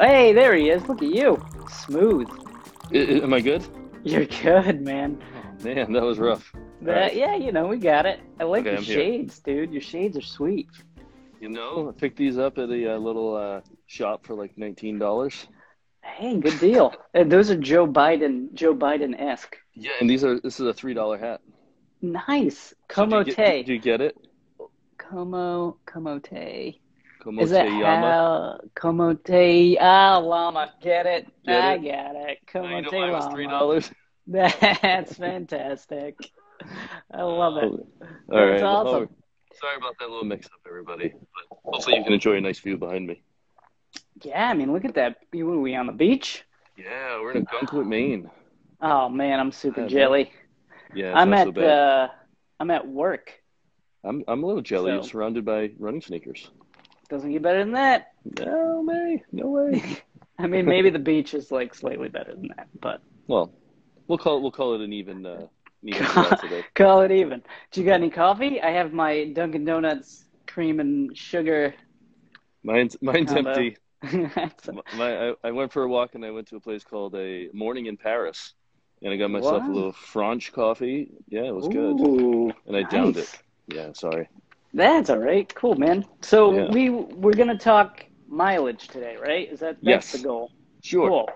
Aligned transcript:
Hey, 0.00 0.32
there 0.32 0.54
he 0.54 0.70
is. 0.70 0.86
Look 0.88 1.02
at 1.02 1.08
you. 1.14 1.42
Smooth. 1.84 2.28
I- 2.92 2.96
am 3.22 3.34
I 3.34 3.40
good? 3.40 3.66
You're 4.02 4.24
good, 4.24 4.80
man. 4.80 5.22
Oh, 5.22 5.64
man, 5.64 5.92
that 5.92 6.02
was 6.02 6.18
rough. 6.18 6.52
That, 6.82 6.94
Alright. 6.94 7.16
Yeah, 7.16 7.36
you 7.36 7.52
know, 7.52 7.66
we 7.66 7.76
got 7.76 8.06
it. 8.06 8.20
I 8.40 8.44
like 8.44 8.60
Okay, 8.62 8.70
your 8.70 8.78
I'm 8.78 8.84
here. 8.84 8.96
shades, 8.96 9.38
dude. 9.40 9.70
Your 9.72 9.82
shades 9.82 10.16
are 10.16 10.22
sweet. 10.22 10.68
You 11.40 11.50
know, 11.50 11.90
I 11.90 11.92
picked 12.00 12.16
these 12.16 12.38
up 12.38 12.56
at 12.58 12.70
a 12.70 12.94
uh, 12.94 12.98
little 12.98 13.36
uh, 13.36 13.60
shop 13.86 14.26
for 14.26 14.34
like 14.34 14.56
nineteen 14.58 14.98
dollars. 14.98 15.46
Hey, 16.02 16.38
good 16.38 16.58
deal. 16.58 16.94
And 17.14 17.30
those 17.30 17.50
are 17.50 17.56
Joe 17.56 17.86
Biden, 17.86 18.52
Joe 18.54 18.74
Biden 18.74 19.18
esque. 19.20 19.56
Yeah, 19.74 19.92
and 20.00 20.08
these 20.08 20.24
are 20.24 20.40
this 20.40 20.60
is 20.60 20.66
a 20.66 20.72
three 20.74 20.94
dollar 20.94 21.18
hat. 21.18 21.40
Nice. 22.02 22.74
So 22.90 23.04
do 23.06 23.16
you 23.16 23.22
Komote. 23.24 23.36
get- 23.36 23.66
Do 23.66 23.72
you 23.74 23.78
get 23.78 24.00
it? 24.00 24.16
Como, 24.98 25.76
Komote. 25.86 26.79
Komote 27.20 27.42
Is 27.42 27.50
that 27.50 27.66
Yama. 27.66 27.80
how 27.84 28.60
Komote? 28.74 29.76
Ah, 29.80 30.18
llama. 30.18 30.72
Get 30.80 31.06
it? 31.06 31.26
Get 31.44 31.62
I 31.62 31.74
it? 31.74 31.82
get 31.82 32.16
it. 32.16 32.38
You 32.54 32.60
Komote 32.60 32.92
mine 32.92 33.12
was 33.12 33.26
$3. 33.28 33.92
That's 34.26 35.16
fantastic. 35.16 36.16
I 37.12 37.22
love 37.22 37.56
it. 37.58 37.64
All 37.64 37.80
right. 38.30 38.50
That's 38.52 38.62
well, 38.62 38.86
awesome. 38.86 39.08
sorry 39.60 39.76
about 39.76 39.94
that 39.98 40.08
little 40.08 40.24
mix 40.24 40.46
up, 40.46 40.60
everybody. 40.66 41.08
But 41.10 41.58
hopefully 41.64 41.96
you 41.98 42.04
can 42.04 42.12
enjoy 42.12 42.36
a 42.36 42.40
nice 42.40 42.60
view 42.60 42.76
behind 42.76 43.06
me. 43.06 43.22
Yeah, 44.22 44.48
I 44.50 44.54
mean, 44.54 44.72
look 44.72 44.84
at 44.84 44.94
that. 44.94 45.16
Are 45.34 45.58
we 45.58 45.74
on 45.74 45.86
the 45.86 45.92
beach? 45.92 46.44
Yeah, 46.76 47.20
we're 47.20 47.32
in 47.32 47.46
Ogunquit, 47.46 47.86
Maine. 47.86 48.30
Oh 48.80 49.08
man, 49.08 49.40
I'm 49.40 49.52
super 49.52 49.86
jelly. 49.86 50.32
Yeah, 50.94 51.12
I'm 51.14 51.30
not 51.30 51.48
at 51.48 51.54
so 51.54 51.62
uh, 51.62 52.08
I'm 52.58 52.70
at 52.70 52.86
work. 52.86 53.32
I'm 54.04 54.24
I'm 54.28 54.42
a 54.42 54.46
little 54.46 54.62
jelly. 54.62 54.92
So- 55.02 55.08
surrounded 55.08 55.44
by 55.44 55.72
running 55.78 56.00
sneakers. 56.00 56.50
Doesn't 57.10 57.32
get 57.32 57.42
better 57.42 57.58
than 57.58 57.72
that. 57.72 58.12
No 58.38 58.82
way, 58.86 59.22
no 59.32 59.48
way. 59.48 59.98
I 60.38 60.46
mean, 60.46 60.64
maybe 60.64 60.90
the 60.90 60.98
beach 60.98 61.34
is 61.34 61.50
like 61.50 61.74
slightly 61.74 62.08
better 62.08 62.34
than 62.34 62.48
that, 62.56 62.68
but 62.80 63.02
well, 63.26 63.52
we'll 64.08 64.16
call 64.16 64.38
it 64.38 64.40
we'll 64.42 64.52
call 64.52 64.74
it 64.74 64.80
an 64.80 64.92
even 64.92 65.26
uh, 65.26 65.46
an 65.82 65.88
even 65.88 66.06
call 66.74 67.00
it 67.02 67.10
even. 67.10 67.42
Do 67.72 67.80
you 67.80 67.86
got 67.86 67.94
any 67.96 68.10
coffee? 68.10 68.62
I 68.62 68.70
have 68.70 68.92
my 68.92 69.32
Dunkin' 69.34 69.64
Donuts 69.64 70.24
cream 70.46 70.80
and 70.80 71.16
sugar. 71.16 71.74
Mine's 72.62 72.96
mine's 73.02 73.32
Combo. 73.32 73.50
empty. 73.50 73.76
My, 74.96 75.28
I, 75.28 75.34
I 75.44 75.50
went 75.50 75.72
for 75.72 75.82
a 75.82 75.88
walk 75.88 76.14
and 76.14 76.24
I 76.24 76.30
went 76.30 76.48
to 76.48 76.56
a 76.56 76.60
place 76.60 76.82
called 76.84 77.14
a 77.16 77.48
Morning 77.52 77.84
in 77.84 77.98
Paris, 77.98 78.54
and 79.02 79.12
I 79.12 79.16
got 79.18 79.30
myself 79.30 79.62
Wow. 79.62 79.70
a 79.70 79.74
little 79.74 79.92
French 79.92 80.52
coffee. 80.52 81.10
Yeah, 81.28 81.42
it 81.42 81.54
was 81.54 81.68
good, 81.68 82.00
Ooh, 82.00 82.50
and 82.66 82.74
I 82.74 82.82
downed 82.84 83.18
it. 83.18 83.28
Yeah, 83.68 83.92
sorry. 83.92 84.28
That's 84.72 85.10
all 85.10 85.18
right. 85.18 85.52
Cool, 85.54 85.74
man. 85.76 86.04
So 86.22 86.52
Yeah. 86.52 86.70
we 86.70 86.90
we're 86.90 87.34
gonna 87.34 87.58
talk 87.58 88.04
mileage 88.28 88.88
today, 88.88 89.16
right? 89.16 89.50
Is 89.50 89.60
that 89.60 89.76
that's 89.82 90.10
Yes. 90.10 90.12
the 90.12 90.18
goal? 90.18 90.52
Sure. 90.82 91.08
Cool. 91.08 91.28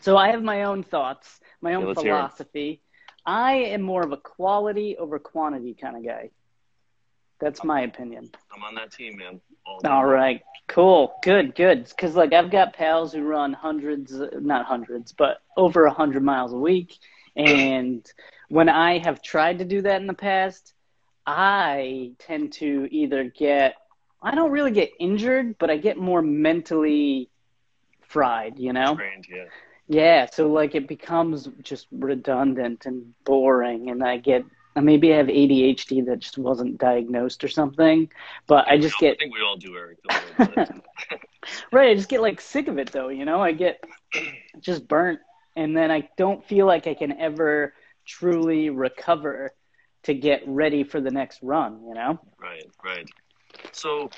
So 0.00 0.16
I 0.16 0.30
have 0.30 0.42
my 0.42 0.64
own 0.64 0.82
thoughts, 0.82 1.40
my 1.60 1.74
own 1.74 1.82
Yeah, 1.82 1.86
let's 1.88 2.02
hear 2.02 2.12
'em. 2.12 2.18
philosophy. 2.18 2.82
I 3.24 3.52
am 3.54 3.82
more 3.82 4.02
of 4.02 4.12
a 4.12 4.16
quality 4.16 4.96
over 4.98 5.18
quantity 5.18 5.74
kind 5.74 5.96
of 5.96 6.04
guy. 6.04 6.30
That's 7.40 7.64
my 7.64 7.80
opinion. 7.82 8.30
I'm 8.54 8.62
on 8.62 8.74
that 8.76 8.92
team, 8.92 9.16
man. 9.16 9.40
All, 9.66 9.80
All 9.86 10.04
right, 10.04 10.42
cool, 10.68 11.14
good, 11.22 11.54
good. 11.54 11.88
Because 11.88 12.14
like 12.14 12.32
I've 12.32 12.50
got 12.50 12.72
pals 12.74 13.12
who 13.12 13.22
run 13.22 13.52
hundreds, 13.52 14.12
not 14.12 14.66
hundreds, 14.66 15.12
but 15.12 15.40
over 15.56 15.86
a 15.86 15.92
hundred 15.92 16.22
miles 16.22 16.52
a 16.52 16.58
week, 16.58 16.98
and 17.36 18.04
when 18.48 18.68
I 18.68 18.98
have 18.98 19.22
tried 19.22 19.58
to 19.60 19.64
do 19.64 19.82
that 19.82 20.00
in 20.00 20.06
the 20.06 20.14
past, 20.14 20.74
I 21.26 22.12
tend 22.18 22.52
to 22.54 22.88
either 22.90 23.24
get, 23.24 23.74
I 24.22 24.34
don't 24.34 24.50
really 24.50 24.70
get 24.70 24.90
injured, 24.98 25.56
but 25.58 25.70
I 25.70 25.76
get 25.76 25.96
more 25.96 26.22
mentally 26.22 27.28
fried. 28.02 28.58
You 28.58 28.72
know? 28.72 28.94
Trained, 28.96 29.26
yeah. 29.30 29.44
Yeah, 29.88 30.26
so 30.26 30.48
like 30.48 30.74
it 30.74 30.88
becomes 30.88 31.48
just 31.62 31.86
redundant 31.90 32.86
and 32.86 33.12
boring, 33.24 33.90
and 33.90 34.02
I 34.02 34.16
get 34.16 34.44
maybe 34.74 35.12
I 35.12 35.18
have 35.18 35.26
ADHD 35.26 36.06
that 36.06 36.20
just 36.20 36.38
wasn't 36.38 36.78
diagnosed 36.78 37.44
or 37.44 37.48
something, 37.48 38.08
but 38.46 38.66
I 38.68 38.78
just 38.78 38.96
I 38.98 39.00
get 39.00 39.12
I 39.14 39.16
think 39.16 39.34
we 39.34 39.42
all 39.42 39.56
do, 39.56 39.76
Eric. 39.76 39.98
Right. 41.72 41.90
I 41.90 41.94
just 41.94 42.08
get 42.08 42.22
like 42.22 42.40
sick 42.40 42.68
of 42.68 42.78
it 42.78 42.92
though, 42.92 43.08
you 43.08 43.24
know. 43.24 43.42
I 43.42 43.50
get 43.50 43.82
just 44.60 44.86
burnt, 44.86 45.18
and 45.56 45.76
then 45.76 45.90
I 45.90 46.08
don't 46.16 46.46
feel 46.46 46.66
like 46.66 46.86
I 46.86 46.94
can 46.94 47.18
ever 47.18 47.74
truly 48.06 48.70
recover 48.70 49.52
to 50.04 50.14
get 50.14 50.42
ready 50.46 50.84
for 50.84 51.00
the 51.00 51.10
next 51.10 51.40
run, 51.42 51.84
you 51.86 51.94
know. 51.94 52.18
right, 52.38 52.64
right. 52.84 53.08
So, 53.72 54.12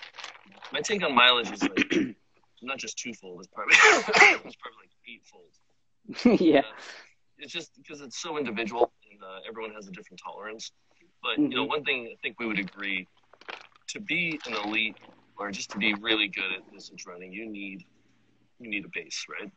my 0.73 0.81
take 0.81 1.03
on 1.05 1.15
mileage 1.15 1.51
is 1.53 1.67
like 1.69 1.85
not 2.63 2.79
just 2.79 2.99
twofold. 2.99 3.41
It's 3.41 3.49
probably 3.55 3.75
it's 4.45 4.57
probably 4.57 4.81
like 4.83 4.93
eightfold. 5.09 5.53
yeah, 6.41 6.63
it's 7.39 7.53
just 7.53 7.73
because 7.77 8.01
it's 8.01 8.21
so 8.21 8.39
individual 8.39 8.93
and 9.11 9.23
uh, 9.23 9.41
everyone 9.49 9.73
has 9.75 9.87
a 9.89 9.93
different 9.93 10.21
tolerance. 10.25 10.73
But 11.23 11.39
you 11.49 11.57
know, 11.57 11.65
Mhm. 11.65 11.69
one 11.69 11.85
thing 11.85 12.09
I 12.13 12.17
think 12.23 12.39
we 12.39 12.47
would 12.47 12.59
agree 12.59 13.09
to 13.89 14.01
be 14.01 14.41
an 14.47 14.55
elite 14.55 14.97
or 15.39 15.51
just 15.51 15.71
to 15.71 15.79
be 15.79 15.95
really 15.95 16.29
good 16.29 16.53
at 16.53 16.71
distance 16.73 17.05
running, 17.07 17.33
you 17.33 17.47
need 17.47 17.83
you 18.59 18.71
need 18.71 18.85
a 18.85 18.89
base, 18.93 19.25
right? 19.41 19.51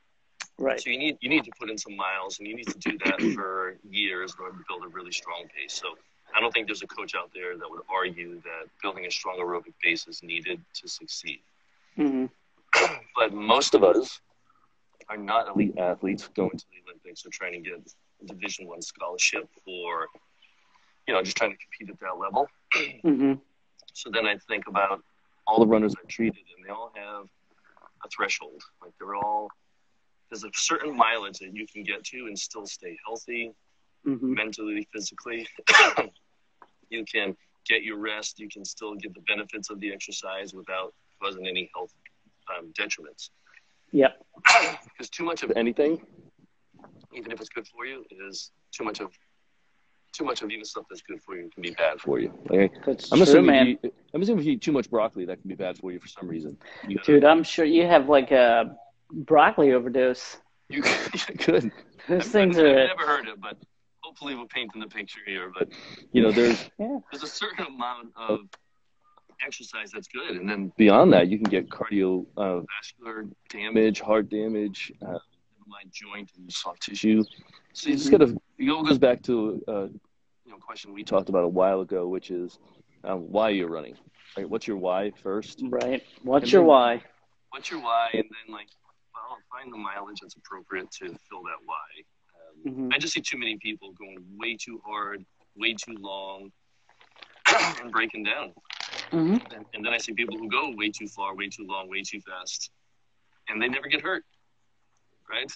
right. 0.60 0.80
So 0.80 0.90
you 0.90 0.98
need 0.98 1.18
you 1.22 1.30
need 1.30 1.44
to 1.46 1.52
put 1.60 1.70
in 1.70 1.78
some 1.78 1.96
miles, 1.96 2.40
and 2.40 2.48
you 2.48 2.56
need 2.56 2.68
to 2.70 2.80
do 2.80 2.98
that 3.06 3.22
for 3.36 3.78
years 3.90 4.36
in 4.38 4.44
order 4.44 4.58
to 4.58 4.64
build 4.68 4.84
a 4.86 4.90
really 4.90 5.12
strong 5.12 5.46
base. 5.56 5.80
So 5.80 5.96
I 6.36 6.40
don't 6.40 6.54
think 6.54 6.68
there's 6.68 6.82
a 6.82 6.88
coach 6.88 7.16
out 7.16 7.32
there 7.34 7.58
that 7.58 7.70
would 7.70 7.82
argue 7.90 8.36
that 8.42 8.70
building 8.82 9.06
a 9.06 9.12
strong 9.12 9.38
aerobic 9.40 9.74
base 9.82 10.08
is 10.08 10.22
needed 10.24 10.62
to 10.76 10.88
succeed. 10.88 11.40
hmm 11.96 12.26
But 13.16 13.34
most 13.34 13.74
of 13.74 13.84
us 13.84 14.22
are 15.10 15.18
not 15.18 15.48
elite 15.48 15.78
athletes 15.78 16.30
going 16.36 16.52
to 16.58 16.66
the 16.70 16.90
Olympics 16.90 17.26
or 17.26 17.30
trying 17.30 17.54
to 17.54 17.70
get 17.70 17.80
a 18.22 18.26
Division 18.26 18.68
One 18.68 18.82
scholarship 18.82 19.50
or, 19.66 20.08
you 21.08 21.14
know, 21.14 21.22
just 21.24 21.38
trying 21.38 21.52
to 21.52 21.58
compete 21.58 21.94
at 21.94 22.00
that 22.02 22.20
level. 22.20 22.48
hmm 23.02 23.34
So 23.94 24.10
then 24.12 24.28
I 24.28 24.38
think 24.38 24.68
about 24.68 25.02
all 25.48 25.60
the 25.60 25.68
runners 25.68 25.96
I've 25.98 26.08
treated, 26.08 26.44
and 26.56 26.66
they 26.66 26.70
all 26.70 26.92
have 26.96 27.26
a 28.04 28.10
threshold. 28.10 28.62
Like 28.82 28.92
they're 29.00 29.16
all 29.16 29.50
there's 30.30 30.44
a 30.44 30.50
certain 30.54 30.96
mileage 30.96 31.40
that 31.40 31.56
you 31.56 31.66
can 31.66 31.84
get 31.84 32.04
to 32.04 32.28
and 32.28 32.38
still 32.38 32.66
stay 32.66 32.98
healthy, 33.06 33.54
hmm 34.08 34.34
mentally, 34.34 34.88
physically. 34.94 35.46
you 36.90 37.04
can 37.12 37.36
get 37.68 37.84
your 37.84 37.98
rest. 37.98 38.40
You 38.40 38.48
can 38.50 38.64
still 38.64 38.96
get 38.96 39.14
the 39.14 39.22
benefits 39.28 39.70
of 39.70 39.80
the 39.80 39.92
exercise 39.92 40.54
without 40.54 40.94
causing 41.22 41.46
any 41.48 41.70
health 41.76 41.94
um, 42.58 42.72
detriments. 42.80 43.30
Yep. 43.92 44.24
because 44.86 45.10
too 45.10 45.24
much 45.24 45.44
of 45.44 45.52
anything, 45.56 46.02
even 47.14 47.32
if 47.32 47.42
it's 47.42 47.50
good 47.50 47.68
for 47.68 47.86
you, 47.86 48.06
is 48.30 48.52
too 48.72 48.84
much 48.84 49.00
of 49.02 49.12
too 50.14 50.24
much 50.24 50.42
of 50.42 50.50
even 50.50 50.66
stuff 50.66 50.86
that's 50.90 51.02
good 51.02 51.22
for 51.22 51.36
you 51.36 51.50
can 51.54 51.62
be 51.62 51.72
bad 51.72 52.00
for 52.00 52.20
you. 52.20 52.34
Like, 52.50 52.74
That's 52.86 53.12
I'm 53.12 53.18
true, 53.18 53.24
assuming 53.24 53.46
man. 53.46 53.68
If 53.68 53.78
you, 53.84 53.92
I'm 54.14 54.22
assuming 54.22 54.40
if 54.40 54.46
you 54.46 54.54
eat 54.54 54.62
too 54.62 54.72
much 54.72 54.90
broccoli, 54.90 55.26
that 55.26 55.42
can 55.42 55.50
be 55.50 55.56
bad 55.56 55.78
for 55.78 55.92
you 55.92 56.00
for 56.00 56.08
some 56.08 56.28
reason. 56.28 56.58
You, 56.88 56.98
Dude, 57.04 57.26
I'm 57.26 57.44
sure 57.44 57.66
you 57.66 57.86
have 57.86 58.10
like 58.10 58.32
a 58.32 58.76
broccoli 59.12 59.74
overdose. 59.74 60.38
you, 60.70 60.82
you 61.14 61.36
could. 61.38 61.72
Those 62.08 62.22
I've, 62.22 62.32
things 62.32 62.58
I've 62.58 62.66
are. 62.66 62.88
never 62.88 63.06
heard 63.06 63.28
it, 63.28 63.40
but 63.40 63.58
hopefully 64.08 64.36
we're 64.36 64.46
painting 64.46 64.80
the 64.80 64.88
picture 64.88 65.20
here. 65.26 65.52
But 65.58 65.68
you 66.14 66.22
know, 66.22 66.32
there's 66.32 66.70
Yeah. 66.80 67.00
there's 67.12 67.24
a 67.24 67.28
certain 67.28 67.66
amount 67.66 68.14
of 68.16 68.40
exercise 69.46 69.92
that's 69.92 70.08
good, 70.08 70.38
and 70.38 70.50
then 70.50 70.72
beyond 70.78 71.12
that, 71.14 71.28
you 71.28 71.38
can 71.38 71.50
get 71.50 71.70
cardiovascular 71.70 73.30
damage, 73.50 74.00
heart 74.00 74.30
damage, 74.30 74.92
uh, 75.06 75.20
mind 75.68 75.92
joint 75.92 76.32
and 76.38 76.52
soft 76.52 76.84
tissue. 76.84 77.24
So 77.74 77.90
you 77.90 77.98
just 77.98 78.10
gotta. 78.12 78.36
It 78.58 78.70
all 78.70 78.84
goes 78.84 78.98
back 78.98 79.22
to 79.24 79.62
uh, 79.68 79.84
you 80.46 80.52
know 80.52 80.58
question 80.58 80.94
we 80.94 81.04
talked 81.04 81.30
about 81.30 81.44
a 81.44 81.48
while 81.50 81.82
ago, 81.82 82.08
which 82.08 82.32
is 82.32 82.58
um, 83.04 83.20
why 83.32 83.50
you're 83.50 83.70
running. 83.70 83.96
Right? 84.38 84.50
What's 84.50 84.68
your 84.68 84.78
why 84.78 85.12
first? 85.22 85.62
Right. 85.64 86.04
What's 86.24 86.44
And 86.44 86.52
your 86.54 86.62
then- 86.62 86.68
why? 86.68 87.04
What's 87.50 87.72
your 87.72 87.82
why, 87.82 88.10
and 88.14 88.24
then 88.24 88.54
like 88.54 88.68
well, 89.14 89.38
find 89.52 89.72
the 89.74 89.78
mileage 89.78 90.20
that's 90.22 90.36
appropriate 90.36 90.92
to 91.00 91.06
fill 91.30 91.44
that 91.44 91.60
why. 91.66 91.88
Mhm. 92.68 92.94
I 92.94 92.98
just 92.98 93.14
see 93.14 93.22
too 93.22 93.38
many 93.38 93.58
people 93.58 93.92
going 93.94 94.18
way 94.38 94.56
too 94.56 94.82
hard, 94.86 95.26
way 95.56 95.74
too 95.74 95.96
long, 96.00 96.52
and 97.82 97.92
breaking 97.92 98.24
down. 98.24 98.54
hmm 99.12 99.38
And, 99.56 99.66
and 99.74 99.86
then 99.86 99.94
I 99.94 99.98
see 99.98 100.14
people 100.14 100.38
who 100.38 100.50
go 100.50 100.74
way 100.76 100.90
too 100.90 101.08
far, 101.08 101.36
way 101.36 101.48
too 101.50 101.66
long, 101.68 101.90
way 101.90 102.02
too 102.02 102.20
fast, 102.22 102.72
and 103.48 103.62
they 103.62 103.68
never 103.70 103.88
get 103.88 104.02
hurt. 104.02 104.24
Right? 105.30 105.52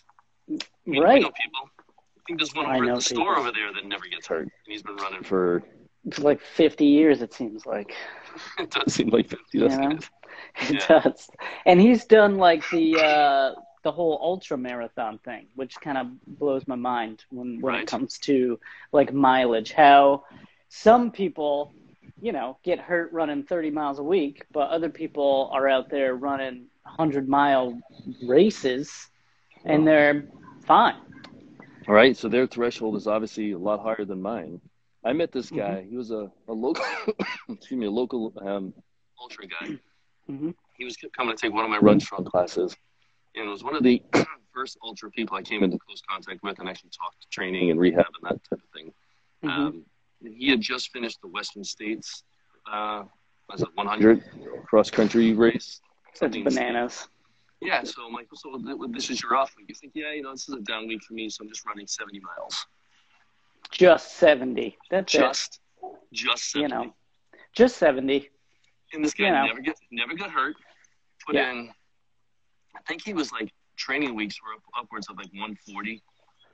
We 0.86 1.00
Right. 1.00 1.22
know 1.22 1.32
people. 1.32 1.70
I 2.18 2.22
think 2.28 2.40
there's 2.40 2.54
one 2.54 2.66
over 2.66 2.86
at 2.86 2.96
the 2.96 3.02
store 3.02 3.38
over 3.38 3.52
there 3.52 3.74
that 3.74 3.86
never 3.86 4.06
gets 4.06 4.28
hurt. 4.28 4.44
And 4.44 4.52
he's 4.68 4.84
been 4.84 4.96
running 4.98 5.24
for, 5.24 5.64
It's 6.06 6.20
like 6.20 6.40
50 6.42 6.86
years, 6.86 7.22
it 7.22 7.34
seems 7.34 7.66
like. 7.66 7.94
it 8.60 8.70
does 8.72 8.94
seem 8.94 9.10
like 9.10 9.30
50, 9.30 9.60
doesn't 9.60 9.84
Yeah. 9.84 9.98
it? 9.98 10.10
It 10.70 10.86
Yeah. 10.90 11.02
does. 11.02 11.30
And 11.66 11.80
he's 11.80 12.06
done 12.06 12.38
like 12.38 12.68
the 12.70 13.00
uh, 13.00 13.54
the 13.84 13.92
whole 13.92 14.20
ultra 14.22 14.58
marathon 14.58 15.20
thing, 15.20 15.48
which 15.56 15.80
kind 15.82 15.98
of 15.98 16.08
blows 16.40 16.68
my 16.68 16.76
mind 16.76 17.24
when 17.30 17.60
when 17.62 17.76
Right. 17.76 17.84
it 17.84 17.86
comes 17.88 18.18
to 18.20 18.60
like 18.92 19.14
mileage. 19.14 19.72
How 19.72 20.24
some 20.70 21.12
people, 21.12 21.74
you 22.22 22.32
know, 22.32 22.58
get 22.64 22.80
hurt 22.80 23.12
running 23.14 23.44
30 23.44 23.72
miles 23.72 24.00
a 24.00 24.04
week, 24.04 24.44
but 24.52 24.70
other 24.70 24.90
people 24.90 25.50
are 25.54 25.68
out 25.68 25.90
there 25.90 26.16
running 26.16 26.66
hundred 26.86 27.28
mile 27.30 27.82
races, 28.28 28.92
and 29.66 29.88
they're 29.88 30.26
fine. 30.66 30.96
All 31.88 31.96
right, 31.96 32.16
so 32.16 32.28
their 32.30 32.48
threshold 32.48 32.96
is 32.96 33.08
obviously 33.08 33.52
a 33.52 33.58
lot 33.58 33.82
higher 33.82 34.06
than 34.06 34.22
mine. 34.22 34.60
I 35.04 35.14
met 35.14 35.32
this 35.32 35.50
Mm-hmm. 35.52 35.74
guy. 35.74 35.84
He 35.90 35.98
was 35.98 36.12
a, 36.12 36.32
a 36.48 36.54
local, 36.54 36.84
excuse 37.50 37.80
me, 37.80 37.88
a 37.88 37.92
local 37.92 38.34
um, 38.42 38.74
ultra 39.22 39.46
guy. 39.48 39.72
hmm 40.28 40.52
He 40.78 40.86
was 40.86 40.96
coming 41.16 41.36
to 41.36 41.42
take 41.42 41.54
one 41.54 41.64
of 41.66 41.70
my 41.72 41.78
run 41.78 42.00
strong 42.00 42.24
classes, 42.26 42.76
and 43.36 43.46
it 43.48 43.50
was 43.50 43.64
one 43.64 43.76
of 43.76 43.84
the 43.84 44.02
first 44.54 44.78
ultra 44.84 45.10
people 45.12 45.38
I 45.38 45.42
came 45.42 45.64
into 45.64 45.78
close 45.78 46.02
contact 46.10 46.42
with 46.44 46.60
and 46.60 46.68
actually 46.70 46.90
talked 46.92 47.22
to 47.22 47.28
training 47.30 47.72
and 47.72 47.80
rehab 47.80 48.06
and 48.22 48.24
that 48.32 48.40
type 48.50 48.60
of 48.64 48.70
thing. 48.76 48.94
hmm 49.44 49.50
Um, 49.50 49.86
he 50.24 50.50
had 50.50 50.62
just 50.62 50.92
finished 50.92 51.20
the 51.22 51.28
Western 51.28 51.64
States, 51.64 52.24
uh, 52.72 53.04
was 53.50 53.62
it 53.62 53.70
100 53.76 54.24
cross 54.68 54.90
country 54.92 55.34
race? 55.34 55.82
Something- 56.14 56.44
bananas. 56.44 57.08
Yeah, 57.64 57.84
so 57.84 58.08
like, 58.08 58.28
so 58.34 58.60
this 58.90 59.10
is 59.12 59.22
your 59.22 59.36
off 59.36 59.54
week. 59.56 59.68
You 59.70 59.76
think, 59.76 59.94
yeah, 59.96 60.14
you 60.14 60.24
know, 60.24 60.32
this 60.32 60.50
is 60.50 60.56
a 60.56 60.62
down 60.62 60.88
week 60.88 61.04
for 61.04 61.14
me, 61.14 61.30
so 61.30 61.44
I'm 61.44 61.48
just 61.50 61.64
running 61.66 61.86
70 61.86 62.20
miles. 62.20 62.66
Just 63.72 64.18
seventy. 64.18 64.78
That's 64.90 65.14
it. 65.14 65.20
Just, 65.20 65.60
just 66.12 66.52
70. 66.52 66.62
You 66.62 66.68
know, 66.86 66.94
just 67.56 67.78
seventy. 67.78 68.30
And 68.94 69.06
this 69.06 69.14
guy 69.14 69.26
You 69.26 69.32
know. 69.32 69.46
never 69.46 69.62
get 69.62 69.76
never 69.92 70.14
got 70.16 70.32
hurt. 70.32 70.56
Put 71.26 71.36
Yeah. 71.36 71.52
in, 71.52 71.70
I 72.76 72.80
think 72.88 73.04
he 73.04 73.14
was 73.14 73.32
like 73.32 73.52
training 73.78 74.16
weeks 74.16 74.36
were 74.42 74.54
up, 74.54 74.62
upwards 74.78 75.08
of 75.10 75.18
like 75.18 75.32
140, 75.34 76.02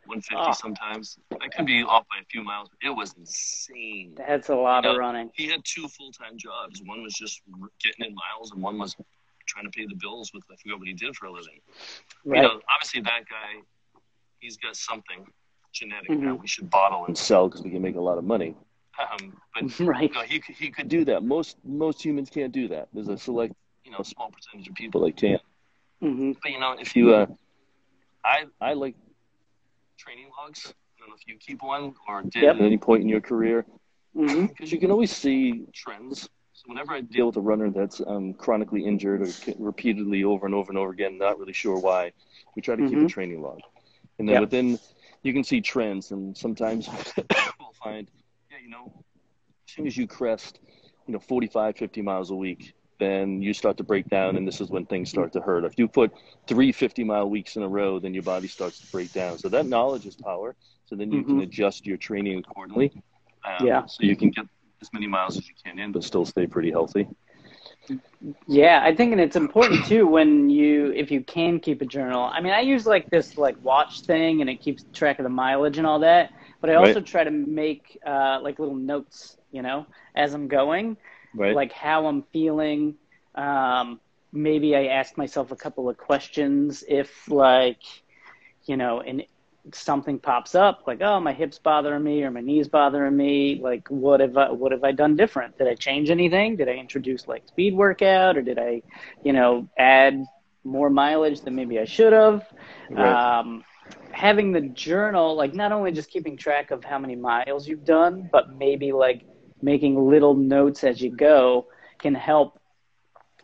150 0.05 0.35
Oh. 0.37 0.51
sometimes. 0.53 1.17
I 1.41 1.47
could 1.49 1.65
be 1.65 1.83
off 1.83 2.05
by 2.09 2.17
a 2.21 2.25
few 2.25 2.43
miles, 2.43 2.69
but 2.69 2.87
it 2.87 2.93
was 2.95 3.13
insane. 3.17 4.13
That's 4.15 4.49
a 4.49 4.55
lot 4.55 4.83
You 4.83 4.91
of 4.91 4.95
know, 4.95 4.99
running. 4.99 5.29
He 5.35 5.47
had 5.47 5.61
two 5.63 5.87
full 5.89 6.11
time 6.11 6.37
jobs. 6.37 6.81
One 6.85 7.03
was 7.03 7.13
just 7.13 7.41
getting 7.83 8.05
in 8.05 8.15
miles, 8.15 8.51
and 8.51 8.61
one 8.61 8.77
was 8.77 8.95
trying 9.45 9.65
to 9.65 9.71
pay 9.71 9.85
the 9.85 9.95
bills 9.95 10.31
with 10.33 10.43
I 10.51 10.55
forgot 10.61 10.79
what 10.79 10.87
he 10.87 10.93
did 10.93 11.15
for 11.15 11.27
a 11.27 11.31
living. 11.31 11.59
Right. 12.25 12.41
You 12.41 12.47
know, 12.47 12.61
obviously 12.73 13.01
that 13.01 13.21
guy, 13.29 13.61
he's 14.39 14.57
got 14.57 14.75
something 14.75 15.25
genetic 15.73 16.07
that 16.09 16.17
Mhm. 16.17 16.41
we 16.41 16.47
should 16.47 16.69
bottle 16.69 17.05
and 17.05 17.17
sell 17.17 17.47
because 17.47 17.63
we 17.63 17.69
can 17.69 17.81
make 17.81 17.95
a 17.95 18.01
lot 18.01 18.17
of 18.17 18.23
money. 18.23 18.55
Um, 18.99 19.39
but 19.53 19.79
right. 19.79 20.11
no, 20.13 20.21
he 20.21 20.39
could- 20.39 20.55
he 20.55 20.69
could 20.71 20.89
do 20.89 21.05
that. 21.05 21.23
Most 21.23 21.57
most 21.63 22.03
humans 22.03 22.29
can't 22.29 22.51
do 22.51 22.67
that. 22.69 22.89
There's 22.93 23.07
a 23.09 23.17
select, 23.17 23.53
you 23.83 23.91
know, 23.91 24.01
small 24.01 24.31
percentage 24.31 24.67
of 24.67 24.75
people 24.75 25.01
that 25.05 25.15
can. 25.15 25.39
Hmm 26.01 26.31
But 26.41 26.51
you 26.51 26.59
know, 26.59 26.75
if 26.79 26.95
you, 26.95 27.13
uh, 27.13 27.25
I 28.23 28.45
I 28.61 28.73
like 28.73 28.95
training 29.97 30.29
logs. 30.37 30.61
I 30.67 30.99
don't 30.99 31.09
know 31.09 31.15
if 31.15 31.27
you 31.27 31.37
keep 31.39 31.61
one 31.63 31.93
or 32.07 32.23
did 32.23 32.43
Yep. 32.43 32.55
at 32.55 32.61
any 32.61 32.77
point 32.77 33.03
in 33.03 33.09
your 33.09 33.21
career, 33.21 33.65
because 34.15 34.71
you 34.71 34.79
can 34.79 34.91
always 34.91 35.11
see 35.11 35.65
trends. 35.73 36.29
So 36.53 36.63
whenever 36.67 36.93
I 36.93 37.01
deal 37.01 37.27
with 37.27 37.37
a 37.37 37.41
runner 37.41 37.69
that's 37.69 38.01
um, 38.05 38.33
chronically 38.33 38.85
injured 38.85 39.21
or 39.21 39.33
repeatedly 39.59 40.23
over 40.23 40.45
and 40.45 40.55
over 40.55 40.69
and 40.71 40.77
over 40.77 40.91
again, 40.91 41.17
not 41.17 41.37
really 41.39 41.53
sure 41.53 41.77
why, 41.77 42.11
we 42.55 42.61
try 42.61 42.75
to 42.75 42.83
keep 42.83 43.01
a 43.01 43.05
Mhm. 43.05 43.07
training 43.07 43.41
log, 43.41 43.59
and 44.19 44.27
then 44.27 44.37
Yep. 44.37 44.39
within 44.39 44.79
you 45.23 45.33
can 45.33 45.43
see 45.43 45.61
trends, 45.61 46.11
and 46.11 46.35
sometimes 46.37 46.87
we'll 47.59 47.73
find, 47.83 48.09
yeah, 48.51 48.57
you 48.63 48.69
know, 48.69 48.91
as 49.67 49.73
soon 49.73 49.87
as 49.87 49.97
you 49.97 50.07
crest, 50.07 50.59
you 51.07 51.13
know, 51.13 51.19
45, 51.19 51.77
50 51.77 52.01
miles 52.01 52.31
a 52.31 52.35
week, 52.35 52.73
then 52.99 53.41
you 53.41 53.53
start 53.53 53.77
to 53.77 53.83
break 53.83 54.07
down, 54.09 54.35
and 54.37 54.47
this 54.47 54.61
is 54.61 54.69
when 54.69 54.85
things 54.85 55.09
start 55.09 55.31
to 55.33 55.41
hurt. 55.41 55.63
If 55.65 55.77
you 55.77 55.87
put 55.87 56.11
three 56.47 56.71
50 56.71 57.03
mile 57.03 57.29
weeks 57.29 57.55
in 57.55 57.63
a 57.63 57.67
row, 57.69 57.99
then 57.99 58.13
your 58.13 58.23
body 58.23 58.47
starts 58.47 58.79
to 58.81 58.87
break 58.87 59.11
down. 59.13 59.37
So 59.37 59.49
that 59.49 59.65
knowledge 59.67 60.05
is 60.05 60.15
power. 60.15 60.55
So 60.85 60.95
then 60.95 61.11
you 61.11 61.23
can 61.23 61.39
Mhm. 61.39 61.41
adjust 61.41 61.85
your 61.85 61.97
training 61.97 62.39
accordingly. 62.39 62.91
Um, 63.45 63.65
Yeah. 63.65 63.85
So 63.87 64.03
you 64.03 64.15
can 64.15 64.29
get 64.31 64.45
as 64.81 64.89
many 64.93 65.07
miles 65.07 65.37
as 65.37 65.47
you 65.47 65.55
can 65.65 65.79
in, 65.79 65.91
but 65.91 66.03
still 66.03 66.25
stay 66.25 66.47
pretty 66.47 66.71
healthy. 66.71 67.07
Yeah, 68.47 68.81
I 68.83 68.95
think 68.95 69.11
and 69.11 69.21
it's 69.21 69.35
important 69.35 69.85
too 69.85 70.07
when 70.07 70.49
you 70.49 70.91
if 70.95 71.11
you 71.11 71.21
can 71.21 71.59
keep 71.59 71.81
a 71.81 71.85
journal. 71.85 72.23
I 72.33 72.41
mean, 72.41 72.53
I 72.53 72.61
use 72.61 72.85
like 72.85 73.09
this 73.09 73.37
like 73.37 73.55
watch 73.63 74.01
thing 74.01 74.41
and 74.41 74.49
it 74.49 74.61
keeps 74.61 74.85
track 74.93 75.19
of 75.19 75.23
the 75.23 75.29
mileage 75.29 75.77
and 75.77 75.85
all 75.87 75.99
that. 75.99 76.31
But 76.61 76.69
I 76.71 76.75
Right. 76.75 76.97
also 76.97 77.01
try 77.01 77.23
to 77.23 77.31
make 77.31 77.97
uh, 78.05 78.39
like 78.41 78.59
little 78.59 78.75
notes, 78.75 79.37
you 79.51 79.61
know, 79.61 79.85
as 80.15 80.33
I'm 80.33 80.47
going, 80.47 80.97
Right. 81.33 81.55
like 81.55 81.71
how 81.71 82.07
I'm 82.07 82.23
feeling. 82.33 82.95
Um, 83.35 83.99
maybe 84.31 84.75
I 84.75 84.85
ask 84.87 85.17
myself 85.17 85.51
a 85.51 85.55
couple 85.55 85.89
of 85.89 85.97
questions 85.97 86.83
if 86.87 87.29
like, 87.29 87.81
you 88.65 88.77
know, 88.77 89.01
and 89.01 89.23
something 89.73 90.19
pops 90.19 90.55
up 90.55 90.83
like 90.87 91.01
oh 91.01 91.19
my 91.19 91.33
hips 91.33 91.59
bothering 91.59 92.03
me 92.03 92.23
or 92.23 92.31
my 92.31 92.39
knees 92.41 92.67
bothering 92.67 93.15
me 93.15 93.59
like 93.61 93.87
what 93.89 94.19
have 94.19 94.37
I 94.37 94.51
what 94.51 94.71
have 94.71 94.83
I 94.83 94.91
done 94.91 95.15
different 95.15 95.57
did 95.57 95.67
I 95.67 95.75
change 95.75 96.09
anything 96.09 96.55
did 96.55 96.69
I 96.69 96.73
introduce 96.73 97.27
like 97.27 97.43
speed 97.47 97.75
workout 97.75 98.37
or 98.37 98.41
did 98.41 98.57
I 98.59 98.81
you 99.23 99.33
know 99.33 99.67
add 99.77 100.23
more 100.63 100.89
mileage 100.89 101.41
than 101.41 101.55
maybe 101.55 101.79
I 101.79 101.85
should 101.85 102.13
have 102.13 102.43
Right. 102.89 103.19
um, 103.39 103.63
having 104.11 104.51
the 104.51 104.61
journal 104.61 105.35
like 105.35 105.53
not 105.53 105.71
only 105.71 105.91
just 105.91 106.09
keeping 106.09 106.37
track 106.37 106.71
of 106.71 106.83
how 106.83 106.97
many 106.99 107.15
miles 107.15 107.67
you've 107.67 107.85
done 107.85 108.29
but 108.31 108.45
maybe 108.57 108.91
like 108.91 109.25
making 109.61 110.09
little 110.09 110.35
notes 110.35 110.83
as 110.83 111.01
you 111.01 111.09
go 111.09 111.67
can 111.99 112.13
help 112.13 112.59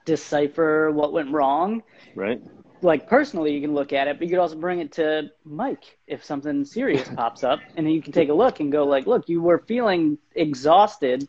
decipher 0.05 0.91
what 0.91 1.13
went 1.13 1.31
wrong 1.31 1.81
right. 2.15 2.41
like 2.81 3.07
personally 3.07 3.53
you 3.53 3.61
can 3.61 3.73
look 3.73 3.93
at 3.93 4.07
it 4.07 4.17
but 4.17 4.25
you 4.27 4.29
could 4.29 4.39
also 4.41 4.55
bring 4.55 4.79
it 4.79 4.91
to 4.91 5.29
mike 5.45 5.97
if 6.07 6.23
something 6.23 6.65
serious 6.65 7.07
pops 7.15 7.43
up 7.43 7.59
and 7.77 7.85
then 7.85 7.93
you 7.93 8.01
can 8.01 8.11
take 8.11 8.29
a 8.29 8.33
look 8.33 8.59
and 8.59 8.71
go 8.71 8.85
like 8.85 9.07
look 9.07 9.29
you 9.29 9.41
were 9.41 9.59
feeling 9.59 10.17
exhausted 10.35 11.27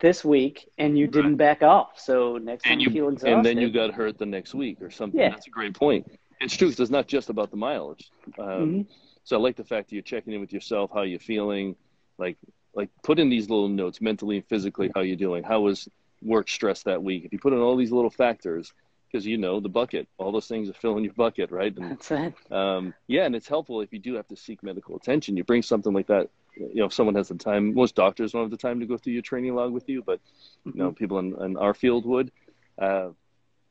this 0.00 0.24
week 0.24 0.68
and 0.78 0.98
you 0.98 1.06
didn't 1.06 1.36
back 1.36 1.62
off 1.62 1.98
so 2.00 2.38
next 2.38 2.64
time 2.64 2.72
And 2.72 2.82
you, 2.82 2.88
you 2.88 2.92
feel 2.94 3.08
exhausted 3.08 3.32
and 3.36 3.44
then 3.44 3.58
you 3.58 3.70
got 3.70 3.92
hurt 3.92 4.18
the 4.18 4.26
next 4.26 4.54
week 4.54 4.80
or 4.80 4.90
something. 4.90 5.20
Yeah. 5.20 5.30
That's 5.30 5.46
a 5.46 5.50
great 5.50 5.74
point. 5.74 6.10
It's 6.40 6.56
true 6.56 6.68
it's 6.68 6.90
not 6.90 7.06
just 7.06 7.28
about 7.28 7.50
the 7.50 7.58
mileage. 7.58 8.10
Um, 8.38 8.46
Mhm. 8.46 8.86
So 9.24 9.36
I 9.36 9.40
like 9.40 9.56
the 9.56 9.64
fact 9.64 9.88
that 9.88 9.94
you're 9.94 10.02
checking 10.02 10.32
in 10.32 10.40
with 10.40 10.52
yourself, 10.52 10.90
how 10.92 11.02
you're 11.02 11.20
feeling, 11.20 11.76
like 12.18 12.38
like 12.74 12.88
put 13.02 13.18
in 13.18 13.28
these 13.28 13.50
little 13.50 13.68
notes 13.68 14.00
mentally 14.00 14.36
and 14.36 14.46
physically 14.46 14.90
how 14.94 15.00
you're 15.00 15.16
doing. 15.16 15.42
How 15.42 15.60
was 15.60 15.88
work 16.22 16.48
stress 16.48 16.82
that 16.84 17.02
week? 17.02 17.24
If 17.24 17.32
you 17.32 17.38
put 17.38 17.52
in 17.52 17.58
all 17.58 17.76
these 17.76 17.92
little 17.92 18.10
factors, 18.10 18.72
because 19.10 19.26
you 19.26 19.38
know 19.38 19.60
the 19.60 19.68
bucket, 19.68 20.08
all 20.18 20.30
those 20.32 20.46
things 20.46 20.68
are 20.70 20.74
filling 20.74 21.04
your 21.04 21.14
bucket, 21.14 21.50
right? 21.50 21.76
And 21.76 21.90
that's 21.90 22.10
it 22.10 22.52
um, 22.52 22.94
yeah, 23.06 23.24
and 23.24 23.34
it's 23.34 23.48
helpful 23.48 23.80
if 23.80 23.92
you 23.92 23.98
do 23.98 24.14
have 24.14 24.28
to 24.28 24.36
seek 24.36 24.62
medical 24.62 24.96
attention. 24.96 25.36
You 25.36 25.44
bring 25.44 25.62
something 25.62 25.92
like 25.92 26.06
that. 26.08 26.28
You 26.56 26.76
know, 26.76 26.86
if 26.86 26.92
someone 26.92 27.14
has 27.14 27.28
the 27.28 27.36
time, 27.36 27.74
most 27.74 27.94
doctors 27.94 28.32
don't 28.32 28.42
have 28.42 28.50
the 28.50 28.56
time 28.56 28.80
to 28.80 28.86
go 28.86 28.96
through 28.96 29.14
your 29.14 29.22
training 29.22 29.54
log 29.54 29.72
with 29.72 29.88
you, 29.88 30.02
but 30.02 30.20
you 30.64 30.72
know, 30.74 30.92
people 30.92 31.18
in, 31.18 31.34
in 31.42 31.56
our 31.56 31.74
field 31.74 32.04
would. 32.06 32.30
Uh, 32.78 33.10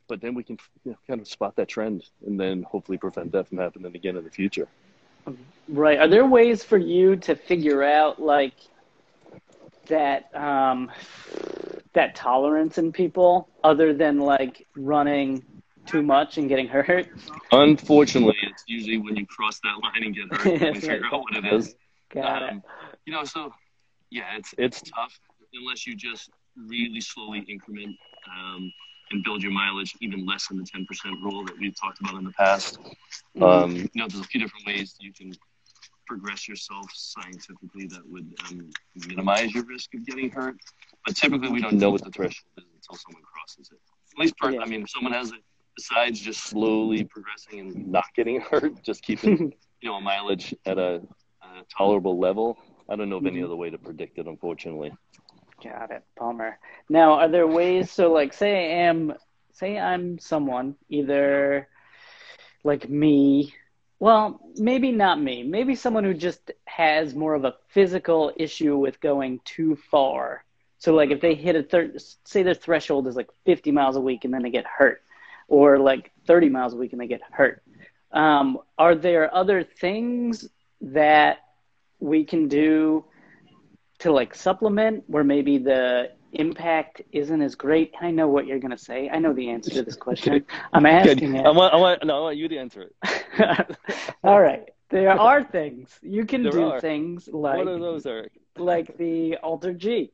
but 0.07 0.21
then 0.21 0.33
we 0.33 0.43
can 0.43 0.57
you 0.83 0.91
know, 0.91 0.97
kind 1.07 1.21
of 1.21 1.27
spot 1.27 1.55
that 1.57 1.67
trend 1.67 2.03
and 2.25 2.39
then 2.39 2.63
hopefully 2.63 2.97
prevent 2.97 3.31
that 3.31 3.47
from 3.47 3.59
happening 3.59 3.95
again 3.95 4.17
in 4.17 4.23
the 4.23 4.29
future. 4.29 4.67
right 5.67 5.99
are 5.99 6.07
there 6.07 6.25
ways 6.25 6.63
for 6.63 6.77
you 6.77 7.15
to 7.15 7.35
figure 7.35 7.83
out 7.83 8.19
like 8.19 8.55
that 9.89 10.33
um 10.35 10.89
that 11.93 12.15
tolerance 12.15 12.77
in 12.77 12.91
people 12.91 13.49
other 13.63 13.93
than 13.93 14.19
like 14.19 14.67
running 14.75 15.43
too 15.85 16.01
much 16.01 16.37
and 16.37 16.49
getting 16.49 16.67
hurt 16.67 17.07
Unfortunately, 17.51 18.37
it's 18.43 18.63
usually 18.67 18.97
when 18.97 19.15
you 19.15 19.25
cross 19.25 19.59
that 19.63 19.75
line 19.81 20.03
and 20.03 20.15
get 20.15 20.31
hurt, 20.31 20.61
we 20.73 20.79
figure 20.79 21.05
out 21.11 21.21
what 21.21 21.35
it 21.35 21.45
is. 21.53 21.75
got 22.13 22.43
it 22.43 22.51
Um, 22.51 22.63
you 23.05 23.13
know, 23.13 23.23
so 23.23 23.51
yeah, 24.11 24.37
it's 24.37 24.53
it's 24.57 24.81
tough 24.81 25.19
unless 25.53 25.87
you 25.87 25.95
just 25.95 26.29
really 26.55 27.01
slowly 27.01 27.39
increment 27.47 27.95
um, 28.27 28.71
and 29.11 29.23
build 29.23 29.41
your 29.41 29.51
mileage 29.51 29.95
even 30.01 30.25
less 30.25 30.47
than 30.47 30.59
the 30.59 30.65
ten 30.65 30.85
percent 30.85 31.15
rule 31.23 31.43
that 31.45 31.57
we've 31.57 31.79
talked 31.79 31.99
about 31.99 32.15
in 32.15 32.23
the 32.23 32.31
past. 32.33 32.79
Mhm. 33.35 33.43
Um, 33.43 33.75
you 33.75 33.89
know, 33.95 34.07
there's 34.07 34.21
a 34.21 34.27
few 34.27 34.39
different 34.41 34.65
ways 34.67 34.95
you 34.99 35.11
can 35.13 35.31
progress 36.09 36.47
yourself 36.47 36.87
scientifically 36.93 37.87
that 37.87 38.01
would 38.13 38.27
um, 38.49 38.69
minimize 39.07 39.53
your 39.53 39.65
risk 39.65 39.93
of 39.95 40.05
getting 40.05 40.29
hurt. 40.31 40.57
But 41.05 41.15
typically, 41.15 41.49
we 41.49 41.61
don't 41.61 41.77
know 41.77 41.91
what 41.91 42.03
the 42.03 42.11
threshold 42.11 42.53
is 42.57 42.65
until 42.75 42.97
someone 43.05 43.23
crosses 43.33 43.69
it. 43.71 43.79
At 44.13 44.19
least, 44.19 44.37
per- 44.37 44.51
Yeah. 44.51 44.61
I 44.61 44.65
mean, 44.65 44.81
if 44.83 44.89
someone 44.89 45.13
has 45.13 45.31
it, 45.31 45.41
besides 45.77 46.19
just 46.19 46.41
slowly 46.43 47.03
progressing 47.05 47.59
and 47.59 47.87
not 47.87 48.05
getting 48.15 48.41
hurt, 48.51 48.81
just 48.83 49.03
keeping 49.03 49.53
you 49.81 49.89
know 49.89 49.95
a 49.95 50.01
mileage 50.01 50.53
at 50.65 50.77
a, 50.77 51.01
a 51.43 51.49
tolerable 51.75 52.19
level. 52.19 52.57
I 52.89 52.95
don't 52.95 53.09
know 53.09 53.17
of 53.17 53.25
any 53.27 53.41
Mhm. 53.41 53.45
other 53.45 53.55
way 53.55 53.69
to 53.69 53.77
predict 53.77 54.17
it, 54.17 54.25
unfortunately. 54.27 54.91
Got 55.63 55.91
it. 55.91 56.03
Palmer. 56.17 56.57
Now, 56.89 57.13
are 57.13 57.27
there 57.29 57.47
ways? 57.47 57.91
So, 57.91 58.11
like, 58.11 58.33
say 58.33 58.51
I 58.57 58.87
am, 58.87 59.13
say 59.53 59.77
I'm 59.77 60.17
someone, 60.19 60.75
either 60.89 61.67
like 62.63 62.89
me, 62.89 63.53
well, 63.99 64.39
maybe 64.55 64.91
not 64.91 65.21
me, 65.21 65.43
maybe 65.43 65.75
someone 65.75 66.03
who 66.03 66.13
just 66.13 66.51
has 66.65 67.13
more 67.13 67.33
of 67.33 67.43
a 67.43 67.55
physical 67.67 68.31
issue 68.37 68.77
with 68.77 68.99
going 69.01 69.41
too 69.43 69.75
far. 69.91 70.45
So, 70.77 70.93
like, 70.93 71.11
if 71.11 71.19
they 71.19 71.35
hit 71.35 71.57
a 71.57 71.63
third, 71.63 72.01
say 72.23 72.43
their 72.43 72.53
threshold 72.53 73.07
is 73.07 73.15
like 73.17 73.27
50 73.45 73.71
miles 73.71 73.97
a 73.97 74.01
week 74.01 74.23
and 74.23 74.33
then 74.33 74.43
they 74.43 74.49
get 74.49 74.65
hurt, 74.65 75.01
or 75.49 75.77
like 75.77 76.11
30 76.25 76.49
miles 76.49 76.73
a 76.73 76.77
week 76.77 76.93
and 76.93 77.01
they 77.01 77.07
get 77.07 77.21
hurt. 77.29 77.61
Um, 78.11 78.59
are 78.77 78.95
there 78.95 79.33
other 79.33 79.63
things 79.63 80.47
that 80.81 81.39
we 81.99 82.23
can 82.23 82.47
do 82.47 83.03
to 83.99 84.11
like 84.13 84.33
supplement 84.33 85.03
where 85.07 85.25
maybe 85.25 85.57
the 85.57 86.11
impact 86.33 87.01
isn't 87.11 87.41
as 87.41 87.55
great. 87.55 87.93
I 88.01 88.11
know 88.11 88.27
what 88.27 88.45
you're 88.45 88.59
going 88.59 88.71
to 88.71 88.77
say. 88.77 89.09
I 89.09 89.19
know 89.19 89.33
the 89.33 89.49
answer 89.49 89.71
to 89.71 89.83
this 89.83 89.95
question. 90.07 90.45
I'm 90.73 90.85
asking 90.85 91.35
it. 91.35 91.45
I 91.45 91.49
want, 91.51 91.73
I 91.73 91.77
want, 91.77 92.05
no, 92.05 92.17
I 92.17 92.21
want 92.21 92.37
you 92.37 92.47
to 92.47 92.57
answer 92.57 92.83
it. 92.83 93.77
All 94.23 94.39
right. 94.41 94.69
There 94.89 95.09
are 95.19 95.43
things 95.43 95.97
you 96.01 96.25
can 96.25 96.43
There 96.43 96.51
do 96.51 96.69
are. 96.71 96.79
things 96.79 97.27
like 97.31 97.57
what 97.57 97.67
are 97.67 97.79
those, 97.79 98.05
Eric? 98.05 98.31
like 98.57 98.97
the 98.97 99.37
Alter 99.37 99.73
G. 99.73 100.11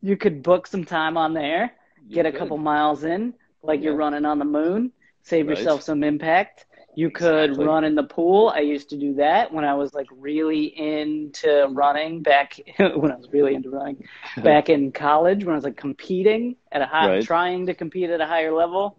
You 0.00 0.16
could 0.16 0.42
book 0.42 0.66
some 0.66 0.84
time 0.84 1.16
on 1.16 1.32
there, 1.34 1.72
You 2.06 2.14
get 2.14 2.26
a 2.26 2.32
couple 2.32 2.56
miles 2.58 3.04
in, 3.04 3.34
like 3.62 3.82
you're 3.82 3.94
running 3.96 4.24
on 4.24 4.38
the 4.38 4.44
moon, 4.44 4.92
save 5.22 5.46
Right. 5.46 5.56
yourself 5.56 5.82
some 5.82 6.02
impact. 6.02 6.66
You 6.94 7.10
could 7.10 7.52
Exactly. 7.52 7.58
run 7.58 7.84
in 7.84 7.94
the 7.94 8.02
pool. 8.02 8.52
I 8.54 8.60
used 8.60 8.90
to 8.90 8.96
do 8.98 9.14
that 9.14 9.52
when 9.52 9.64
I 9.64 9.74
was 9.74 9.94
like 9.94 10.06
really 10.10 10.64
into 10.64 11.68
running 11.72 12.22
back 12.22 12.54
when 12.78 13.10
I 13.10 13.16
was 13.16 13.28
really 13.32 13.54
into 13.54 13.70
running 13.70 13.98
back 14.42 14.68
in 14.68 14.92
college 14.92 15.44
when 15.44 15.54
I 15.54 15.56
was 15.56 15.64
like 15.64 15.76
competing 15.76 16.56
at 16.72 16.82
a 16.82 16.86
high 16.86 17.10
Right. 17.10 17.20
trying 17.20 17.66
to 17.66 17.74
compete 17.74 18.10
at 18.10 18.20
a 18.20 18.26
higher 18.26 18.52
level. 18.52 18.96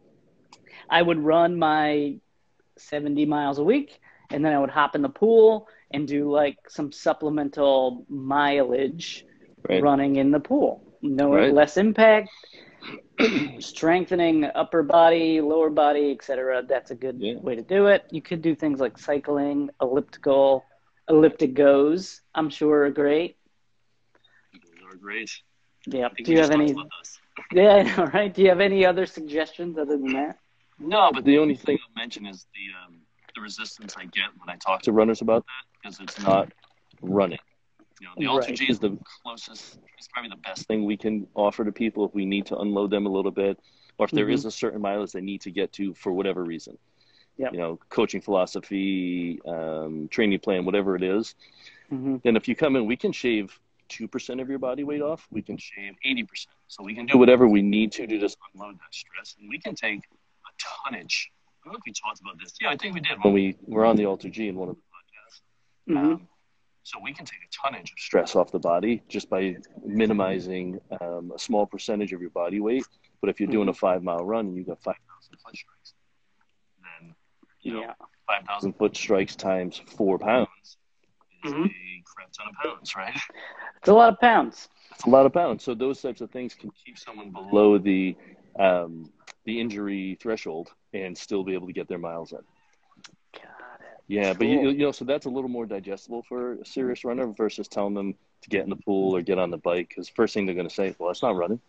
I 0.90 1.02
would 1.02 1.20
run 1.20 1.58
my 1.58 2.16
70 2.78 3.26
miles 3.26 3.60
a 3.60 3.64
week 3.64 4.00
and 4.32 4.44
then 4.44 4.54
I 4.54 4.60
would 4.60 4.70
hop 4.70 4.96
in 4.96 5.02
the 5.02 5.10
pool 5.10 5.68
and 5.92 6.08
do 6.08 6.30
like 6.32 6.58
some 6.70 6.92
supplemental 6.92 8.06
mileage 8.10 9.26
Right. 9.70 9.88
running 9.88 10.16
in 10.18 10.32
the 10.32 10.40
pool. 10.40 10.84
No 11.02 11.32
Right. 11.32 11.48
less 11.48 11.78
impact, 11.78 12.30
strengthening 13.60 14.46
upper 14.56 14.84
body, 14.84 15.42
lower 15.42 15.70
body, 15.70 16.12
etc. 16.12 16.64
That's 16.68 16.92
a 16.92 16.96
good 16.96 17.18
Yeah. 17.20 17.36
way 17.40 17.56
to 17.56 17.62
do 17.62 17.88
it. 17.88 18.06
You 18.12 18.22
could 18.22 18.42
do 18.42 18.56
things 18.56 18.80
like 18.80 18.98
cycling, 18.98 19.70
elliptical, 19.82 20.66
ElliptiGOs. 21.10 22.22
I'm 22.36 22.50
sure 22.50 22.86
are 22.86 22.90
great. 22.90 23.38
Those 24.54 24.94
are 24.94 24.98
great. 24.98 25.30
Yeah. 25.86 26.10
Do 26.24 26.32
you 26.32 26.40
have 26.40 26.52
any? 26.52 26.76
Yeah, 27.52 27.76
I 27.76 27.82
know, 27.84 28.06
right? 28.14 28.34
Do 28.34 28.42
you 28.42 28.50
have 28.50 28.60
any 28.62 28.86
other 28.86 29.06
suggestions 29.06 29.78
other 29.78 29.98
than 29.98 30.14
that? 30.14 30.40
No, 30.80 31.12
but 31.14 31.24
the 31.26 31.38
only 31.38 31.56
thing 31.56 31.78
I'll 31.82 32.02
mention 32.02 32.26
is 32.26 32.48
the 32.54 32.86
um, 32.86 33.02
the 33.36 33.42
resistance 33.42 33.96
I 33.98 34.06
get 34.06 34.30
when 34.38 34.50
I 34.50 34.56
talk 34.58 34.82
to 34.84 34.92
runners 34.92 35.22
about 35.22 35.46
that 35.46 35.64
because 35.82 36.00
it's 36.00 36.20
not 36.22 36.52
running. 37.02 37.40
You 38.04 38.10
know, 38.10 38.16
the 38.18 38.28
Alter 38.28 38.48
Right. 38.50 38.58
G 38.58 38.66
is 38.68 38.80
the 38.80 38.98
closest. 39.24 39.80
It's 39.98 40.10
probably 40.10 40.30
the 40.30 40.36
best 40.36 40.68
thing 40.68 40.84
we 40.84 40.98
can 40.98 41.26
offer 41.36 41.64
to 41.64 41.72
people 41.72 42.04
if 42.06 42.14
we 42.14 42.26
need 42.26 42.46
to 42.48 42.58
unload 42.58 42.92
them 42.92 43.06
a 43.06 43.10
little 43.10 43.32
bit, 43.32 43.58
or 43.98 44.04
if 44.06 44.12
there 44.12 44.26
Mhm. 44.26 44.34
is 44.34 44.44
a 44.44 44.52
certain 44.52 44.82
mileage 44.82 45.14
they 45.14 45.22
need 45.22 45.40
to 45.42 45.52
get 45.52 45.72
to 45.74 45.94
for 45.94 46.12
whatever 46.12 46.44
reason. 46.44 46.78
Yep. 47.38 47.54
You 47.54 47.60
know, 47.60 47.80
coaching 47.88 48.20
philosophy, 48.20 49.42
um, 49.44 50.10
training 50.10 50.40
plan, 50.40 50.66
whatever 50.66 50.98
it 50.98 51.04
is. 51.04 51.36
hmm 51.90 52.18
Then 52.24 52.36
if 52.36 52.50
you 52.50 52.56
come 52.58 52.76
in, 52.76 52.86
we 52.86 52.98
can 52.98 53.14
shave 53.14 53.58
two 53.88 54.10
percent 54.10 54.42
of 54.42 54.50
your 54.50 54.60
body 54.60 54.84
weight 54.84 55.02
off. 55.02 55.26
We 55.32 55.42
can 55.42 55.58
shave 55.58 55.96
eighty 56.04 56.24
percent. 56.24 56.58
So 56.68 56.84
we 56.84 56.94
can 56.94 57.06
do 57.06 57.18
whatever 57.18 57.48
we 57.48 57.62
need 57.62 57.94
to 57.94 58.06
to 58.06 58.20
just 58.20 58.38
unload 58.54 58.80
that 58.80 58.94
stress, 58.94 59.38
and 59.40 59.48
we 59.50 59.60
can 59.60 59.76
take 59.76 60.02
a 60.50 60.52
tonnage. 60.60 61.32
I 61.64 61.68
don't 61.68 61.74
know 61.74 61.78
if 61.78 61.86
we 61.86 61.94
talked 61.94 62.20
about 62.20 62.38
this. 62.38 62.54
Yeah, 62.60 62.70
I 62.70 62.76
think 62.76 62.96
we 62.96 63.00
did 63.00 63.18
when 63.24 63.34
we 63.34 63.56
were 63.62 63.86
on 63.86 63.96
the 63.96 64.06
Alter 64.06 64.30
G 64.30 64.50
in 64.50 64.58
one 64.58 64.68
of 64.68 64.76
the 64.76 64.82
podcasts. 64.82 65.42
hmm 65.88 65.98
Um, 66.14 66.28
so 66.84 67.00
we 67.02 67.14
can 67.14 67.26
take 67.26 67.40
a 67.40 67.52
tonnage 67.68 67.92
of 67.92 68.00
stress 68.00 68.36
off 68.36 68.52
the 68.52 68.60
body 68.60 69.02
just 69.10 69.30
by 69.30 69.56
minimizing 69.86 70.80
um, 71.02 71.32
a 71.36 71.40
small 71.40 71.66
percentage 71.66 72.14
of 72.14 72.22
your 72.22 72.30
body 72.32 72.60
weight. 72.60 72.86
But 73.22 73.30
if 73.30 73.40
you're 73.40 73.50
doing 73.50 73.70
a 73.70 73.74
five 73.74 74.04
mile 74.04 74.24
run 74.26 74.48
and 74.48 74.58
you've 74.58 74.68
got 74.68 74.82
five 74.82 74.96
thousand 75.10 75.38
foot 75.40 75.56
strikes, 75.56 75.94
then 77.02 77.16
you 77.62 77.74
know 77.74 77.82
Yeah. 77.82 77.94
five 78.28 78.46
thousand 78.46 78.74
foot 78.74 78.96
strikes 78.96 79.36
times 79.36 79.82
four 79.98 80.18
pounds 80.20 80.78
is 81.46 81.52
Mhm. 81.52 81.66
a 81.66 82.04
crap 82.06 82.32
ton 82.34 82.48
of 82.50 82.56
pounds, 82.56 82.96
right? 82.96 83.16
It's 83.78 83.90
a 83.90 83.94
lot 83.94 84.14
of 84.14 84.20
pounds. 84.20 84.70
It's 84.92 85.06
a 85.06 85.10
lot 85.10 85.26
of 85.26 85.34
pounds. 85.34 85.64
So 85.64 85.74
those 85.74 86.02
types 86.02 86.22
of 86.22 86.32
things 86.32 86.54
can 86.54 86.72
keep 86.86 86.98
someone 86.98 87.32
below 87.32 87.78
the 87.78 88.16
um, 88.60 89.12
the 89.46 89.60
injury 89.60 90.18
threshold 90.22 90.72
and 90.94 91.18
still 91.18 91.44
be 91.44 91.54
able 91.54 91.68
to 91.68 91.74
get 91.74 91.88
their 91.88 91.98
miles 91.98 92.32
in. 92.32 92.40
Got 94.10 94.22
it. 94.22 94.28
Yeah, 94.28 94.34
but 94.34 94.48
you, 94.48 94.60
Cool. 94.60 94.72
you 94.74 94.80
know, 94.80 94.92
so 94.92 95.06
that's 95.06 95.26
a 95.26 95.30
little 95.30 95.50
more 95.50 95.66
digestible 95.66 96.24
for 96.24 96.54
a 96.54 96.66
serious 96.66 97.04
runner 97.04 97.28
versus 97.28 97.68
telling 97.68 97.94
them 97.94 98.16
to 98.42 98.50
get 98.50 98.64
in 98.64 98.70
the 98.70 98.76
pool 98.76 99.16
or 99.16 99.22
get 99.22 99.40
on 99.40 99.50
the 99.52 99.58
bike. 99.58 99.90
Because 99.90 100.10
first 100.10 100.34
thing 100.34 100.46
they're 100.46 100.56
going 100.56 100.68
to 100.68 100.74
say, 100.74 100.96
"Well, 101.00 101.10
that's 101.10 101.22
not 101.24 101.36
running. 101.36 101.60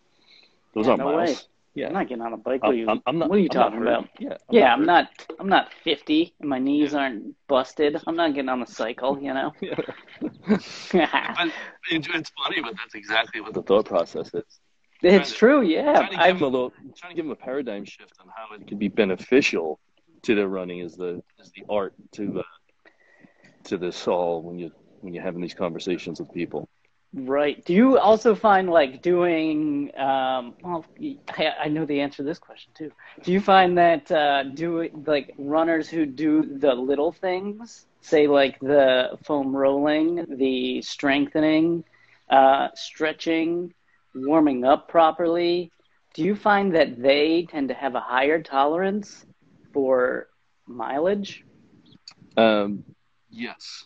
Those 0.73 0.87
Yeah, 0.87 0.91
aren't 0.91 0.99
no 0.99 1.11
miles." 1.13 1.29
way. 1.29 1.35
Yeah, 1.75 1.87
I'm 1.87 1.93
not 1.93 2.07
getting 2.07 2.21
on 2.23 2.33
a 2.33 2.37
bike. 2.37 2.63
What 2.63 2.71
are 2.71 2.73
you, 2.73 2.89
I'm, 2.89 3.01
I'm 3.05 3.17
not. 3.19 3.29
what 3.29 3.37
are 3.37 3.41
you 3.41 3.45
I'm 3.45 3.49
talking 3.49 3.81
about? 3.81 4.07
Yeah, 4.19 4.37
I'm 4.49 4.55
yeah, 4.55 4.61
not 4.65 4.73
I'm 4.73 4.79
hurt. 4.79 4.85
not. 4.85 5.25
I'm 5.39 5.49
not 5.49 5.73
50, 5.83 6.33
and 6.39 6.49
my 6.49 6.59
knees 6.59 6.93
aren't 6.93 7.35
busted. 7.47 8.01
I'm 8.07 8.15
not 8.15 8.33
getting 8.33 8.49
on 8.49 8.61
the 8.61 8.65
cycle. 8.65 9.19
You 9.21 9.33
know. 9.33 9.53
Yeah. 10.93 11.35
But 11.37 11.51
it's 11.89 12.31
funny, 12.43 12.61
but 12.61 12.75
that's 12.77 12.95
exactly 12.95 13.41
what 13.41 13.53
the 13.53 13.61
thought 13.61 13.85
process 13.85 14.33
is. 14.33 14.43
it's 15.01 15.33
true. 15.33 15.61
Yeah. 15.61 15.93
trying 15.93 16.05
to 16.11 16.11
give 16.11 16.19
I've, 16.19 16.35
them 16.39 16.43
a 16.43 16.47
little, 16.47 16.73
trying 16.97 17.11
to 17.11 17.15
give 17.15 17.25
them 17.25 17.31
a 17.31 17.35
paradigm 17.35 17.85
shift 17.85 18.13
on 18.21 18.27
how 18.35 18.55
it 18.55 18.67
could 18.67 18.79
be 18.79 18.87
beneficial 18.87 19.79
to 20.25 20.35
their 20.35 20.47
running 20.47 20.79
is 20.79 20.95
the 20.95 21.21
is 21.39 21.51
the 21.55 21.63
art 21.69 21.93
to 22.13 22.39
uh, 22.39 22.89
to 23.65 23.77
this 23.77 24.07
all 24.07 24.41
when 24.41 24.59
you 24.59 24.71
when 25.01 25.13
you're 25.13 25.23
having 25.23 25.41
these 25.41 25.53
conversations 25.53 26.19
with 26.19 26.31
people. 26.33 26.67
Right. 27.13 27.63
Do 27.63 27.73
you 27.73 27.97
also 27.97 28.35
find 28.35 28.69
like 28.69 29.01
doing? 29.01 29.91
Um, 29.97 30.55
well, 30.61 30.85
I, 31.29 31.53
I 31.63 31.67
know 31.69 31.85
the 31.85 32.01
answer 32.01 32.17
to 32.17 32.23
this 32.23 32.39
question 32.39 32.73
too. 32.75 32.91
Do 33.23 33.31
you 33.31 33.39
find 33.39 33.77
that 33.77 34.11
uh, 34.11 34.43
do 34.43 34.89
like 35.05 35.33
runners 35.37 35.87
who 35.87 36.05
do 36.05 36.57
the 36.57 36.73
little 36.73 37.13
things, 37.13 37.85
say 38.01 38.27
like 38.27 38.59
the 38.59 39.17
foam 39.23 39.55
rolling, 39.55 40.25
the 40.27 40.81
strengthening, 40.81 41.85
uh, 42.29 42.69
stretching, 42.73 43.73
warming 44.13 44.65
up 44.65 44.89
properly? 44.89 45.71
Do 46.15 46.23
you 46.23 46.35
find 46.35 46.75
that 46.75 47.01
they 47.01 47.47
tend 47.49 47.69
to 47.69 47.75
have 47.75 47.95
a 47.95 47.99
higher 47.99 48.41
tolerance 48.41 49.25
for 49.75 50.29
mileage? 50.65 51.43
Um, 52.37 52.85
yes, 53.29 53.85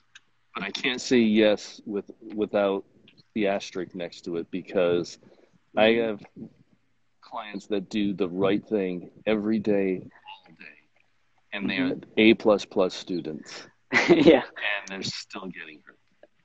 but 0.54 0.64
I 0.64 0.70
can't 0.70 1.02
say 1.02 1.18
yes 1.18 1.82
with 1.86 2.10
without 2.36 2.86
the 3.34 3.48
asterisk 3.48 3.96
next 3.96 4.22
to 4.26 4.38
it 4.38 4.50
because 4.52 5.18
I 5.76 5.94
have 5.94 6.22
clients 7.22 7.66
that 7.68 7.90
do 7.90 8.14
the 8.14 8.28
right 8.30 8.64
thing 8.66 9.10
every 9.26 9.58
day, 9.58 10.04
all 10.04 10.54
day, 10.60 10.78
and 11.54 11.68
they 11.68 11.78
are 11.78 11.96
A 12.18 12.36
plus 12.36 12.66
plus 12.66 12.94
students, 12.94 13.68
yeah. 14.10 14.44
and 14.44 14.88
they're 14.88 15.04
still 15.04 15.48
getting 15.48 15.82
hurt. 15.86 15.98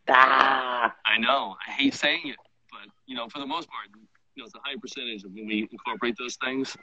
Ah. 0.09 0.95
I 1.07 1.19
know. 1.19 1.55
I 1.67 1.71
hate 1.71 1.95
saying 1.95 2.23
it, 2.25 2.37
but 2.71 2.91
you 3.07 3.15
know, 3.15 3.29
for 3.29 3.41
the 3.41 3.47
most 3.47 3.69
part, 3.69 3.89
you 4.35 4.43
know, 4.43 4.47
it's 4.47 4.55
a 4.55 4.59
high 4.65 4.77
percentage 4.81 5.23
of 5.25 5.33
when 5.33 5.47
we 5.47 5.69
incorporate 5.71 6.17
those 6.19 6.37
things. 6.43 6.77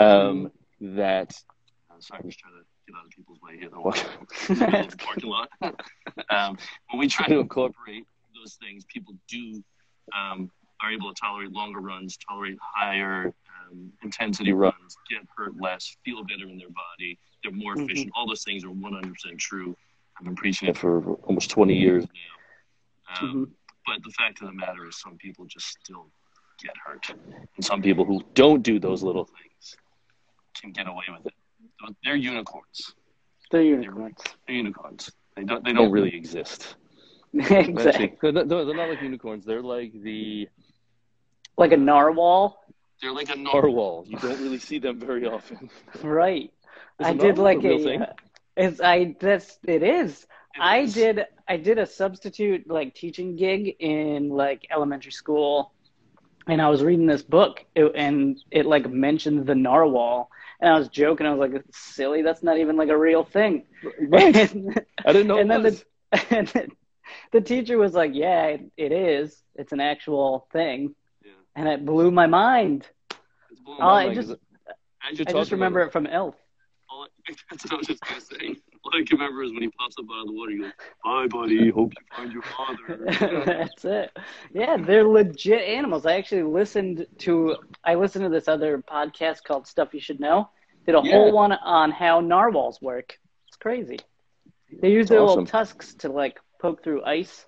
Um, 0.00 0.50
that. 0.80 1.40
Sorry, 2.00 2.20
I'm 2.22 2.28
just 2.28 2.38
trying 2.38 2.54
to 2.54 2.60
get 2.86 2.96
out 2.98 3.04
of 3.06 3.10
people's 3.10 3.40
way 3.40 3.58
here. 3.58 3.68
They're 3.70 3.80
walking 3.80 4.04
in 4.48 4.58
the 4.58 4.66
middle 4.66 4.86
of 4.86 4.98
parking 4.98 5.30
lot. 5.30 5.48
um, 6.30 6.58
when 6.90 6.98
we 6.98 7.08
try 7.08 7.26
to 7.26 7.38
incorporate 7.40 8.04
those 8.34 8.54
things, 8.62 8.84
people 8.86 9.14
do 9.28 9.62
um, 10.16 10.50
are 10.80 10.92
able 10.92 11.12
to 11.12 11.20
tolerate 11.20 11.52
longer 11.52 11.80
runs, 11.80 12.16
tolerate 12.16 12.56
higher 12.60 13.32
um, 13.70 13.92
intensity 14.02 14.52
runs, 14.52 14.96
get 15.10 15.20
hurt 15.36 15.60
less, 15.60 15.96
feel 16.04 16.22
better 16.22 16.48
in 16.48 16.56
their 16.58 16.68
body. 16.70 17.18
They're 17.42 17.52
more 17.52 17.74
Mhm. 17.74 17.84
efficient. 17.84 18.12
All 18.14 18.26
those 18.26 18.44
things 18.44 18.64
are 18.64 18.70
100% 18.70 19.38
true. 19.38 19.76
I've 20.18 20.24
been 20.24 20.36
preaching 20.36 20.68
it 20.68 20.76
for 20.76 21.14
almost 21.24 21.50
20 21.50 21.74
years 21.74 22.04
now. 22.04 23.20
Um, 23.20 23.46
Mhm. 23.46 23.54
But 23.86 24.02
the 24.02 24.10
fact 24.10 24.42
of 24.42 24.48
the 24.48 24.52
matter 24.52 24.86
is, 24.86 25.00
some 25.00 25.16
people 25.16 25.46
just 25.46 25.66
still 25.66 26.10
get 26.58 26.76
hurt, 26.76 27.08
and 27.56 27.64
some 27.64 27.80
people 27.80 28.04
who 28.04 28.22
don't 28.34 28.62
do 28.62 28.78
those 28.78 29.02
little 29.02 29.24
things 29.24 29.76
can 30.54 30.72
get 30.72 30.86
away 30.86 31.04
with 31.10 31.24
it. 31.26 31.34
They're 32.04 32.16
unicorns. 32.16 32.94
They're 33.50 33.62
unicorns. 33.62 34.18
They're 34.46 34.56
unicorns. 34.56 35.10
They 35.36 35.44
don't. 35.44 35.64
They 35.64 35.72
don't 35.72 35.90
really 35.90 36.14
exist. 36.14 36.76
exactly. 37.34 38.12
Actually, 38.12 38.16
they're 38.20 38.32
not, 38.32 38.48
they're 38.48 38.74
not 38.74 38.88
like 38.88 39.00
unicorns. 39.00 39.44
They're 39.44 39.62
like 39.62 39.92
the. 40.02 40.48
Like 41.56 41.72
a 41.72 41.76
narwhal. 41.76 42.58
They're 43.00 43.12
like 43.12 43.30
a 43.30 43.36
narwhal. 43.36 44.04
You 44.06 44.18
don't 44.18 44.40
really 44.40 44.58
see 44.58 44.78
them 44.78 44.98
very 45.00 45.26
often. 45.26 45.70
Right. 46.02 46.52
Is 46.98 47.08
I 47.08 47.10
a 47.10 47.14
did 47.14 47.38
like 47.38 47.64
a 47.64 47.68
real 47.68 47.76
a. 47.76 47.78
thing? 47.78 48.02
uh, 48.02 48.12
It's 48.56 48.80
I 48.80 49.16
that's 49.20 49.58
it 49.66 49.82
is. 49.82 50.26
It 50.54 50.62
I 50.62 50.78
is. 50.82 50.94
did 50.94 51.26
I 51.48 51.56
did 51.56 51.78
a 51.78 51.86
substitute 51.86 52.68
like 52.68 52.94
teaching 52.94 53.36
gig 53.36 53.76
in 53.80 54.28
like 54.30 54.66
elementary 54.70 55.12
school, 55.12 55.72
and 56.48 56.60
I 56.62 56.68
was 56.68 56.82
reading 56.82 57.06
this 57.06 57.22
book 57.22 57.64
it, 57.74 57.92
and 57.94 58.38
it 58.50 58.66
like 58.66 58.88
mentioned 58.90 59.46
the 59.46 59.54
narwhal, 59.54 60.30
and 60.60 60.72
I 60.72 60.78
was 60.78 60.88
joking. 60.88 61.26
I 61.26 61.34
was 61.34 61.50
like, 61.50 61.62
silly. 61.72 62.22
That's 62.22 62.42
not 62.42 62.58
even 62.58 62.76
like 62.76 62.88
a 62.88 62.96
real 62.98 63.24
thing." 63.24 63.66
Right. 64.00 64.34
and, 64.36 64.80
I 65.04 65.12
didn't 65.12 65.28
know. 65.28 65.38
and 65.38 65.50
it 65.50 65.54
then 65.54 65.62
was. 65.62 65.84
the 66.10 66.26
and 66.64 66.72
the 67.32 67.40
teacher 67.40 67.78
was 67.78 67.92
like, 67.94 68.12
"Yeah, 68.14 68.46
it, 68.46 68.62
it 68.76 68.92
is. 68.92 69.40
It's 69.54 69.72
an 69.72 69.80
actual 69.80 70.48
thing," 70.52 70.94
Yeah. 71.24 71.32
and 71.54 71.68
it 71.68 71.84
blew 71.84 72.10
my 72.10 72.26
mind. 72.26 72.86
Oh, 73.66 73.76
my 73.78 73.84
I 73.84 74.04
mind 74.06 74.14
just 74.14 74.28
'cause 74.28 74.38
as 75.12 75.18
you're 75.18 75.28
I 75.28 75.32
just 75.32 75.52
remember 75.52 75.80
it 75.82 75.92
from 75.92 76.06
Elf. 76.06 76.34
all- 76.90 77.06
That's 77.50 77.64
what 77.64 77.72
I 77.74 77.76
was 77.76 77.86
just. 77.86 78.02
All 78.84 78.92
I 78.94 79.04
can 79.04 79.18
remember 79.18 79.42
is 79.42 79.52
when 79.52 79.62
he 79.62 79.68
pops 79.68 79.96
up 79.98 80.06
out 80.12 80.22
of 80.22 80.26
the 80.26 80.32
water, 80.32 80.52
he 80.52 80.58
goes, 80.58 80.72
"Bye, 81.04 81.26
buddy. 81.28 81.70
Hope 81.70 81.92
you 81.98 82.06
find 82.16 82.32
your 82.32 82.42
father." 82.42 83.44
That's 83.44 83.84
it. 83.84 84.16
Yeah, 84.52 84.76
they're 84.76 85.06
legit 85.06 85.62
animals. 85.62 86.06
I 86.06 86.14
actually 86.14 86.44
listened 86.44 87.06
to 87.18 87.56
I 87.84 87.94
listened 87.94 88.24
to 88.24 88.28
this 88.30 88.48
other 88.48 88.82
podcast 88.90 89.44
called 89.44 89.66
Stuff 89.66 89.94
You 89.94 90.00
Should 90.00 90.20
Know. 90.20 90.50
Did 90.86 90.94
a 90.94 91.02
Yeah. 91.02 91.12
whole 91.12 91.32
one 91.32 91.52
on 91.52 91.90
how 91.90 92.20
narwhals 92.20 92.80
work. 92.80 93.18
It's 93.48 93.56
crazy. 93.56 93.98
They 94.80 94.90
use 94.90 95.08
their 95.08 95.20
awesome. 95.20 95.44
little 95.44 95.46
tusks 95.46 95.94
to 95.96 96.08
like 96.08 96.38
poke 96.60 96.82
through 96.82 97.04
ice. 97.04 97.46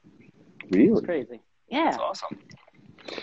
Really? 0.71 0.93
It's 0.93 1.01
crazy. 1.01 1.41
Yeah. 1.69 1.85
That's 1.91 1.99
awesome. 1.99 2.39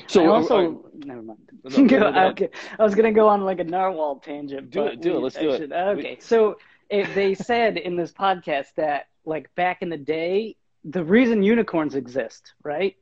So 0.08 0.24
I 0.24 0.28
also 0.28 0.58
uh, 0.58 0.90
never 1.06 1.22
mind. 1.22 1.40
No, 1.64 1.84
no, 1.84 2.08
ahead. 2.08 2.32
okay, 2.32 2.50
I 2.80 2.84
was 2.84 2.96
gonna 2.96 3.12
go 3.12 3.28
on 3.28 3.42
like 3.44 3.60
a 3.60 3.64
narwhal 3.64 4.18
tangent. 4.20 4.72
Do 4.72 4.84
but 4.84 4.94
it, 4.94 5.02
do 5.02 5.18
it, 5.18 5.20
let's 5.20 5.38
I 5.38 5.42
do 5.42 5.52
it. 5.52 5.72
Okay, 5.72 6.18
so 6.20 6.58
they 6.89 7.36
said 7.36 7.77
in 7.77 7.96
this 7.96 8.12
podcast 8.12 8.67
that 8.75 9.08
like 9.25 9.53
back 9.56 9.82
in 9.82 9.89
the 9.89 9.98
day, 9.98 10.56
the 10.84 11.03
reason 11.03 11.44
unicorns 11.44 11.96
exist, 11.96 12.53
right? 12.63 12.96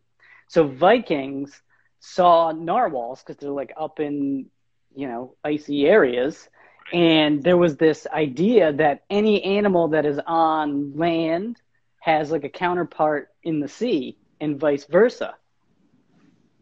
So 0.47 0.67
Vikings 0.67 1.61
saw 1.99 2.51
narwhals 2.51 3.21
because 3.21 3.37
they're 3.37 3.49
like 3.49 3.73
up 3.77 3.99
in 3.99 4.47
you 4.95 5.07
know 5.07 5.35
icy 5.43 5.85
areas, 5.85 6.49
and 6.93 7.43
there 7.43 7.57
was 7.57 7.77
this 7.77 8.07
idea 8.11 8.73
that 8.73 9.03
any 9.09 9.43
animal 9.43 9.89
that 9.89 10.05
is 10.05 10.19
on 10.25 10.95
land 10.95 11.61
has 11.99 12.31
like 12.31 12.43
a 12.43 12.49
counterpart 12.49 13.29
in 13.43 13.59
the 13.59 13.67
sea, 13.67 14.17
and 14.39 14.59
vice 14.59 14.85
versa. 14.85 15.35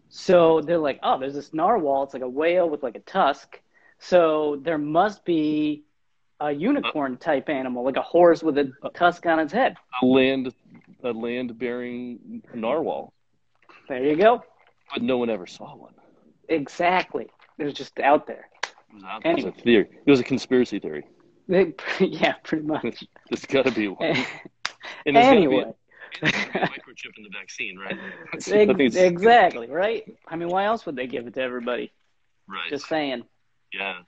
So 0.10 0.62
they're 0.62 0.78
like, 0.78 1.00
oh, 1.02 1.20
there's 1.20 1.34
this 1.34 1.54
narwhal. 1.54 2.04
It's 2.04 2.14
like 2.14 2.22
a 2.22 2.30
whale 2.30 2.70
with 2.70 2.84
like 2.84 2.96
a 2.96 3.00
tusk. 3.00 3.60
So 4.00 4.60
there 4.62 4.78
must 4.78 5.26
be 5.26 5.86
a 6.42 6.46
uh, 6.46 6.50
unicorn 6.50 7.18
type 7.18 7.50
animal, 7.50 7.84
like 7.84 7.96
a 7.98 8.02
horse 8.02 8.44
with 8.44 8.58
a 8.58 8.72
uh, 8.84 8.90
tusk 8.90 9.26
on 9.26 9.40
its 9.40 9.54
head. 9.54 9.76
a 10.02 10.06
land, 10.06 10.54
a 11.04 11.12
land-bearing 11.12 12.42
narwhal, 12.54 13.14
There 13.88 14.04
you 14.04 14.16
go. 14.16 14.44
but 14.94 15.02
no 15.04 15.18
one 15.18 15.30
ever 15.30 15.46
saw 15.46 15.76
one. 15.76 15.94
Exactly. 16.50 17.28
It 17.58 17.64
was 17.66 17.74
just 17.74 18.00
out 18.00 18.28
there. 18.28 18.50
It 18.64 18.96
was, 18.96 19.04
out, 19.04 19.26
it 19.26 19.36
was 19.36 19.46
a 19.46 19.52
theory. 19.52 19.88
It 20.06 20.10
was 20.10 20.20
a 20.20 20.24
conspiracy 20.24 20.80
theory. 20.80 21.06
They- 21.48 21.74
yeah, 22.00 22.34
pretty 22.44 22.66
much. 22.66 23.04
There's 23.30 23.46
got 23.46 23.66
to 23.66 23.72
be 23.72 23.88
one. 23.88 24.02
Eh, 24.10 24.26
and 25.06 25.16
there's 25.16 25.26
gotta 25.26 25.38
anyway, 25.38 25.74
microchip 26.22 27.18
in 27.18 27.24
the 27.24 27.30
vaccine, 27.32 27.78
right? 27.78 27.98
ex- 28.34 28.48
I 28.48 28.66
think 28.66 28.80
it's- 28.80 28.96
exactly, 28.96 29.68
right? 29.70 30.04
I 30.28 30.36
mean, 30.36 30.50
why 30.50 30.66
else 30.66 30.86
would 30.86 30.96
they 30.96 31.08
give 31.08 31.28
it 31.28 31.34
to 31.36 31.42
everybody? 31.42 31.92
Right. 32.48 32.70
Just 32.70 32.88
saying. 32.88 33.24
yeah. 33.74 34.00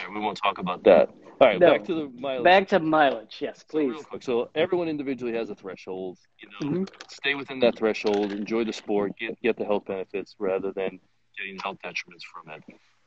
Yeah, 0.00 0.14
We 0.14 0.20
won't 0.20 0.38
talk 0.42 0.58
about 0.58 0.82
that. 0.84 1.08
All 1.40 1.48
right, 1.48 1.58
No. 1.60 1.70
back 1.72 1.84
to 1.84 1.94
the 1.94 2.08
mileage. 2.20 2.44
Back 2.44 2.68
to 2.68 2.80
mileage. 2.80 3.36
Yes, 3.40 3.58
So 3.60 3.64
please. 3.70 3.90
real 3.90 4.04
quick. 4.04 4.22
So 4.22 4.50
everyone 4.54 4.88
individually 4.88 5.32
has 5.34 5.50
a 5.50 5.54
threshold. 5.54 6.18
You 6.38 6.48
know, 6.50 6.78
Mhm. 6.80 6.88
stay 7.08 7.34
within 7.34 7.60
that 7.60 7.76
threshold. 7.76 8.32
Enjoy 8.32 8.64
the 8.64 8.72
sport. 8.72 9.16
Get 9.18 9.40
get 9.42 9.56
the 9.56 9.64
health 9.64 9.86
benefits 9.86 10.36
rather 10.38 10.72
than 10.72 11.00
getting 11.36 11.58
health 11.58 11.78
detriments 11.82 12.24
from 12.24 12.50
it. 12.50 12.62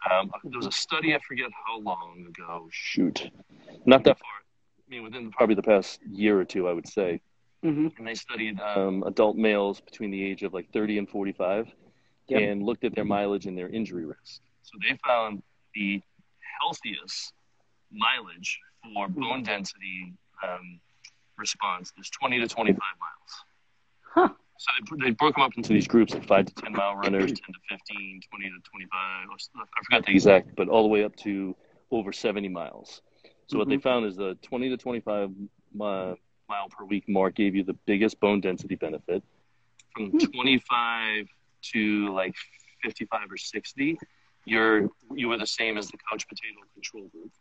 Um, 0.10 0.32
there 0.44 0.58
was 0.58 0.66
a 0.66 0.72
study. 0.72 1.14
I 1.16 1.20
forget 1.20 1.50
how 1.66 1.80
long 1.80 2.26
ago. 2.28 2.68
Shoot, 2.72 3.30
not 3.86 4.04
that 4.04 4.18
far. 4.20 4.30
I 4.86 4.90
mean, 4.90 5.04
within 5.04 5.32
probably 5.32 5.56
the 5.56 5.64
past 5.64 6.02
year 6.04 6.40
or 6.40 6.46
two, 6.46 6.68
I 6.68 6.74
would 6.74 6.88
say. 6.88 7.22
hmm 7.62 7.88
And 7.98 8.06
they 8.08 8.16
studied 8.16 8.60
um, 8.60 9.04
adult 9.04 9.38
males 9.38 9.80
between 9.80 10.12
the 10.12 10.22
age 10.22 10.44
of 10.44 10.54
like 10.54 10.70
30 10.72 10.98
and 10.98 11.10
45, 11.10 11.74
Yep. 12.28 12.42
and 12.42 12.64
looked 12.64 12.84
at 12.84 12.94
their 12.96 13.06
mileage 13.06 13.46
and 13.46 13.58
their 13.58 13.70
injury 13.70 14.06
risk. 14.06 14.42
So 14.64 14.78
they 14.82 14.98
found 15.06 15.42
the 15.74 16.02
healthiest 16.64 17.34
mileage 17.92 18.60
for 18.84 19.08
bone 19.08 19.44
density 19.44 20.14
um, 20.44 20.80
response 21.38 21.92
is 22.00 22.10
20 22.10 22.40
to 22.40 22.48
25 22.48 22.78
miles. 22.78 23.34
Huh. 24.16 24.30
So 24.58 24.72
they, 24.98 25.06
they 25.06 25.12
broke 25.12 25.36
them 25.36 25.44
up 25.44 25.52
into 25.58 25.74
these 25.74 25.88
groups 25.88 26.14
of 26.14 26.26
5 26.26 26.46
to 26.46 26.54
10 26.54 26.72
mile 26.74 26.96
runners, 26.96 27.32
10 27.32 27.36
to 27.36 27.60
15, 27.70 28.22
20 28.30 28.46
to 28.46 28.56
25. 28.72 29.30
or 29.30 29.34
s- 29.36 29.50
I 29.56 29.64
forgot 29.86 30.06
the 30.06 30.12
exact, 30.12 30.56
but 30.56 30.70
all 30.70 30.84
the 30.84 30.90
way 30.90 31.04
up 31.04 31.16
to 31.18 31.56
over 31.92 32.12
70 32.14 32.48
miles. 32.50 33.02
So 33.48 33.58
what 33.58 33.68
they 33.70 33.78
found 33.78 34.06
is 34.06 34.16
the 34.16 34.36
20 34.42 34.70
to 34.70 34.78
25 34.78 35.30
mi- 35.30 36.16
mile 36.50 36.68
per 36.70 36.86
week 36.86 37.04
mark 37.08 37.36
gave 37.36 37.56
you 37.56 37.64
the 37.64 37.74
biggest 37.86 38.20
bone 38.20 38.42
density 38.42 38.76
benefit. 38.76 39.24
From 39.96 40.12
Hmm. 40.12 40.18
25 40.18 41.28
to 41.74 42.14
like 42.14 42.36
55 42.84 43.32
or 43.32 43.38
60, 43.38 43.98
you're 44.46 44.90
you 45.14 45.30
were 45.30 45.38
the 45.38 45.48
same 45.48 45.78
as 45.78 45.88
the 45.88 45.98
couch 46.10 46.28
potato 46.28 46.60
control 46.74 47.08
group. 47.10 47.32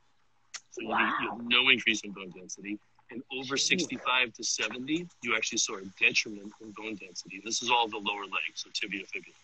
So 0.70 0.82
you, 0.82 0.88
you 0.88 1.30
have 1.30 1.44
no 1.44 1.68
increase 1.68 2.00
in 2.02 2.12
bone 2.12 2.32
density. 2.34 2.78
And 3.10 3.22
over 3.30 3.58
65 3.58 4.32
to 4.32 4.42
70, 4.42 5.06
you 5.22 5.36
actually 5.36 5.58
saw 5.58 5.76
a 5.76 5.82
detriment 6.00 6.50
in 6.62 6.70
bone 6.70 6.94
density. 6.94 7.42
This 7.44 7.62
is 7.62 7.70
all 7.70 7.86
the 7.86 7.98
lower 7.98 8.22
legs, 8.22 8.64
so 8.64 8.70
tibia, 8.72 9.04
fibula. 9.04 9.34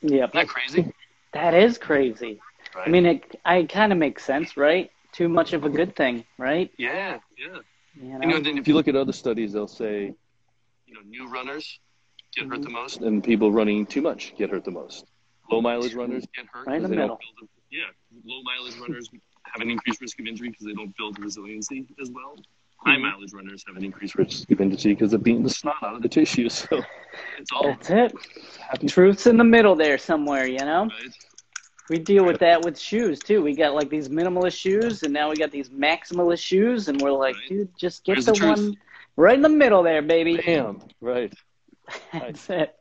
Yep. 0.00 0.30
Isn't 0.30 0.32
that 0.34 0.48
crazy? 0.48 0.92
That 1.34 1.52
is 1.52 1.76
crazy. 1.76 2.40
Right? 2.74 2.88
I 2.88 2.90
mean, 2.90 3.04
it, 3.04 3.38
I 3.44 3.64
kind 3.64 3.92
of 3.92 3.98
makes 3.98 4.24
sense, 4.24 4.56
right? 4.56 4.90
Too 5.12 5.28
much 5.28 5.52
of 5.52 5.64
a 5.64 5.68
good 5.68 5.94
thing, 5.94 6.24
right? 6.38 6.70
yeah, 6.78 7.18
yeah. 7.36 7.58
You 7.94 8.12
You 8.12 8.18
know? 8.18 8.28
know, 8.28 8.40
then 8.40 8.56
if 8.56 8.66
you 8.66 8.74
look 8.74 8.88
at 8.88 8.96
other 8.96 9.12
studies, 9.12 9.52
they'll 9.52 9.66
say, 9.66 10.14
you 10.86 10.94
know, 10.94 11.00
new 11.06 11.28
runners 11.28 11.78
get 12.34 12.46
hurt 12.46 12.62
the 12.62 12.68
mm-hmm. 12.68 12.74
most, 12.74 13.00
and 13.00 13.22
people 13.22 13.52
running 13.52 13.84
too 13.84 14.00
much 14.00 14.34
get 14.36 14.50
hurt 14.50 14.64
the 14.64 14.70
most. 14.70 15.06
Low 15.50 15.60
mileage 15.60 15.94
runners 15.94 16.24
get 16.34 16.46
hurt 16.52 16.66
right 16.66 16.76
in 16.76 16.82
the 16.82 16.88
they 16.88 16.96
middle. 16.96 17.08
Don't 17.16 17.20
build. 17.38 17.48
A, 17.50 17.74
yeah, 17.74 17.82
low 18.24 18.42
mileage 18.42 18.78
runners 18.80 19.08
have 19.44 19.62
an 19.62 19.70
increased 19.70 20.00
risk 20.00 20.18
of 20.20 20.26
injury 20.26 20.50
because 20.50 20.66
they 20.66 20.74
don't 20.74 20.94
build 20.96 21.18
resiliency 21.18 21.86
as 22.00 22.10
well. 22.10 22.36
High 22.78 22.96
Mhm. 22.96 23.02
mileage 23.02 23.32
runners 23.32 23.64
have 23.66 23.76
an 23.76 23.84
increased 23.84 24.14
risk 24.14 24.50
of 24.50 24.60
injury 24.60 24.94
because 24.94 25.10
they're 25.10 25.18
beating 25.18 25.42
the 25.42 25.50
snot 25.50 25.76
out 25.82 25.96
of 25.96 26.02
the 26.02 26.08
tissue. 26.08 26.48
So 26.48 26.84
it's 27.38 27.50
all 27.52 27.72
That's 27.72 27.90
it. 27.90 28.14
happy. 28.60 28.86
Truth's 28.86 29.26
in 29.26 29.36
the 29.36 29.44
middle 29.44 29.74
there 29.74 29.98
somewhere, 29.98 30.46
you 30.46 30.58
know? 30.58 30.84
Right? 30.84 31.12
We 31.88 31.98
deal 31.98 32.24
with 32.24 32.38
that 32.40 32.62
with 32.64 32.78
shoes 32.78 33.18
too. 33.18 33.42
We 33.42 33.54
got 33.54 33.74
like 33.74 33.88
these 33.88 34.08
minimalist 34.10 34.58
shoes, 34.58 35.02
and 35.02 35.12
now 35.12 35.30
we 35.30 35.36
got 35.36 35.50
these 35.50 35.70
maximalist 35.70 36.42
shoes, 36.44 36.88
and 36.88 37.00
we're 37.00 37.12
like, 37.12 37.34
Right. 37.36 37.48
dude, 37.48 37.78
just 37.78 38.04
get 38.04 38.16
Where's 38.16 38.26
the, 38.26 38.32
the 38.32 38.46
one 38.46 38.76
right 39.16 39.34
in 39.34 39.42
the 39.42 39.48
middle 39.48 39.82
there, 39.82 40.02
baby. 40.02 40.36
Bam. 40.36 40.80
Right. 41.00 41.32
That's 42.12 42.50
it. 42.50 42.77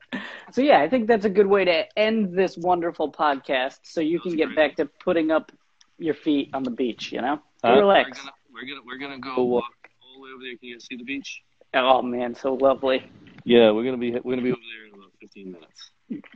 So 0.52 0.62
yeah, 0.62 0.80
I 0.82 0.90
think 0.90 1.08
that's 1.08 1.26
a 1.26 1.30
good 1.30 1.48
way 1.48 1.66
to 1.66 2.00
end 2.00 2.34
this 2.38 2.58
wonderful 2.58 3.12
podcast, 3.12 3.80
so 3.84 4.00
you 4.02 4.20
can 4.20 4.36
get 4.36 4.46
great. 4.48 4.56
back 4.56 4.76
to 4.78 4.86
putting 4.86 5.32
up 5.32 5.52
your 5.98 6.14
feet 6.14 6.50
on 6.54 6.64
the 6.64 6.72
beach. 6.72 7.12
You 7.12 7.22
know, 7.22 7.40
Uh, 7.64 7.76
relax. 7.78 8.20
We're 8.54 8.62
gonna, 8.66 8.82
we're 8.86 8.98
gonna 8.98 9.18
we're 9.18 9.20
gonna 9.26 9.36
go 9.36 9.44
walk 9.44 9.64
all 10.02 10.16
the 10.16 10.22
way 10.24 10.30
over 10.34 10.44
there. 10.44 10.56
Can 10.58 10.70
you 10.70 10.80
see 10.80 10.96
the 10.96 11.04
beach? 11.04 11.42
Oh 11.74 12.02
man, 12.02 12.34
so 12.34 12.54
lovely, 12.54 13.04
Yeah, 13.44 13.72
we're 13.72 13.84
gonna 13.84 13.98
be 13.98 14.12
we're 14.12 14.22
gonna 14.36 14.42
be 14.42 14.52
over 14.52 14.62
there 14.78 14.88
in 14.88 14.94
about 14.94 15.12
15 15.20 15.52
minutes. 15.52 15.92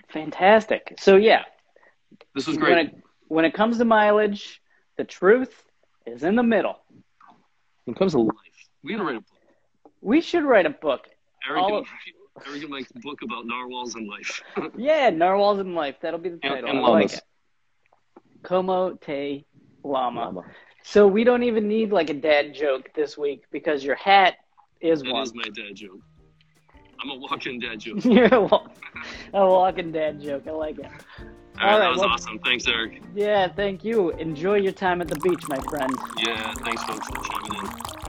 fantastic. 0.10 0.94
So 1.00 1.16
yeah, 1.16 1.44
This 2.36 2.48
was 2.48 2.58
when 2.58 2.66
great. 2.74 2.88
it 2.88 2.96
when 3.28 3.46
it 3.46 3.54
comes 3.54 3.78
to 3.78 3.86
mileage, 3.86 4.62
the 4.98 5.06
truth 5.06 5.64
is 6.06 6.24
in 6.24 6.36
the 6.36 6.44
middle. 6.44 6.78
When 7.86 7.96
it 7.96 7.98
comes 7.98 8.12
to 8.12 8.20
life, 8.20 8.36
we 8.84 8.92
gotta 8.92 9.06
write 9.06 9.16
a 9.16 9.22
book. 9.22 9.40
We 10.02 10.22
should 10.22 10.44
write 10.44 10.66
a 10.66 10.70
book. 10.72 11.08
Eric 11.48 11.62
All 11.64 11.86
and, 12.36 12.46
Eric 12.48 12.62
and 12.64 12.72
Mike's 12.72 12.92
book 12.94 13.20
about 13.24 13.46
narwhals 13.46 13.96
and 13.96 14.08
life. 14.08 14.42
Yeah, 14.78 15.10
narwhals 15.10 15.60
in 15.60 15.74
life. 15.76 15.96
That'll 16.02 16.20
be 16.20 16.30
the 16.30 16.38
title. 16.38 16.70
and 16.70 16.80
I 16.80 16.82
like 16.82 16.90
llamas. 17.10 17.14
it. 17.14 17.24
Como 18.44 18.94
te 18.96 19.46
llama. 19.84 20.22
Llama. 20.26 20.44
So 20.84 21.06
we 21.08 21.24
don't 21.24 21.44
even 21.44 21.68
need 21.68 21.92
like 21.92 22.10
a 22.10 22.14
dad 22.16 22.54
joke 22.56 22.90
this 22.96 23.18
week 23.18 23.44
because 23.52 23.84
your 23.84 23.96
hat 23.96 24.36
is 24.80 25.02
That 25.04 25.12
one. 25.14 25.24
is 25.24 25.34
my 25.36 25.44
dad 25.44 25.76
joke. 25.76 26.00
I'm 27.02 27.10
a 27.12 27.16
walking 27.18 27.60
dad 27.60 27.80
joke. 27.80 28.04
You're 28.06 28.34
a 28.34 28.42
wa- 28.42 28.68
a 29.34 29.46
walking 29.46 29.92
dad 29.92 30.22
joke. 30.22 30.44
I 30.48 30.52
like 30.52 30.80
it. 30.80 30.86
All 30.86 30.92
right, 31.68 31.74
All 31.74 31.80
right, 31.80 31.80
that 31.80 31.90
was 31.92 32.00
well- 32.00 32.10
awesome. 32.10 32.40
Thanks, 32.40 32.68
Eric. 32.68 33.02
Yeah, 33.14 33.48
thank 33.48 33.84
you. 33.84 34.10
Enjoy 34.12 34.56
your 34.56 34.72
time 34.72 35.02
at 35.02 35.08
the 35.08 35.20
beach, 35.20 35.44
my 35.48 35.60
friend. 35.70 35.96
Yeah, 36.18 36.54
thanks, 36.64 36.84
folks, 36.84 37.08
for 37.08 37.24
chiming 37.24 37.66
in. 37.68 38.01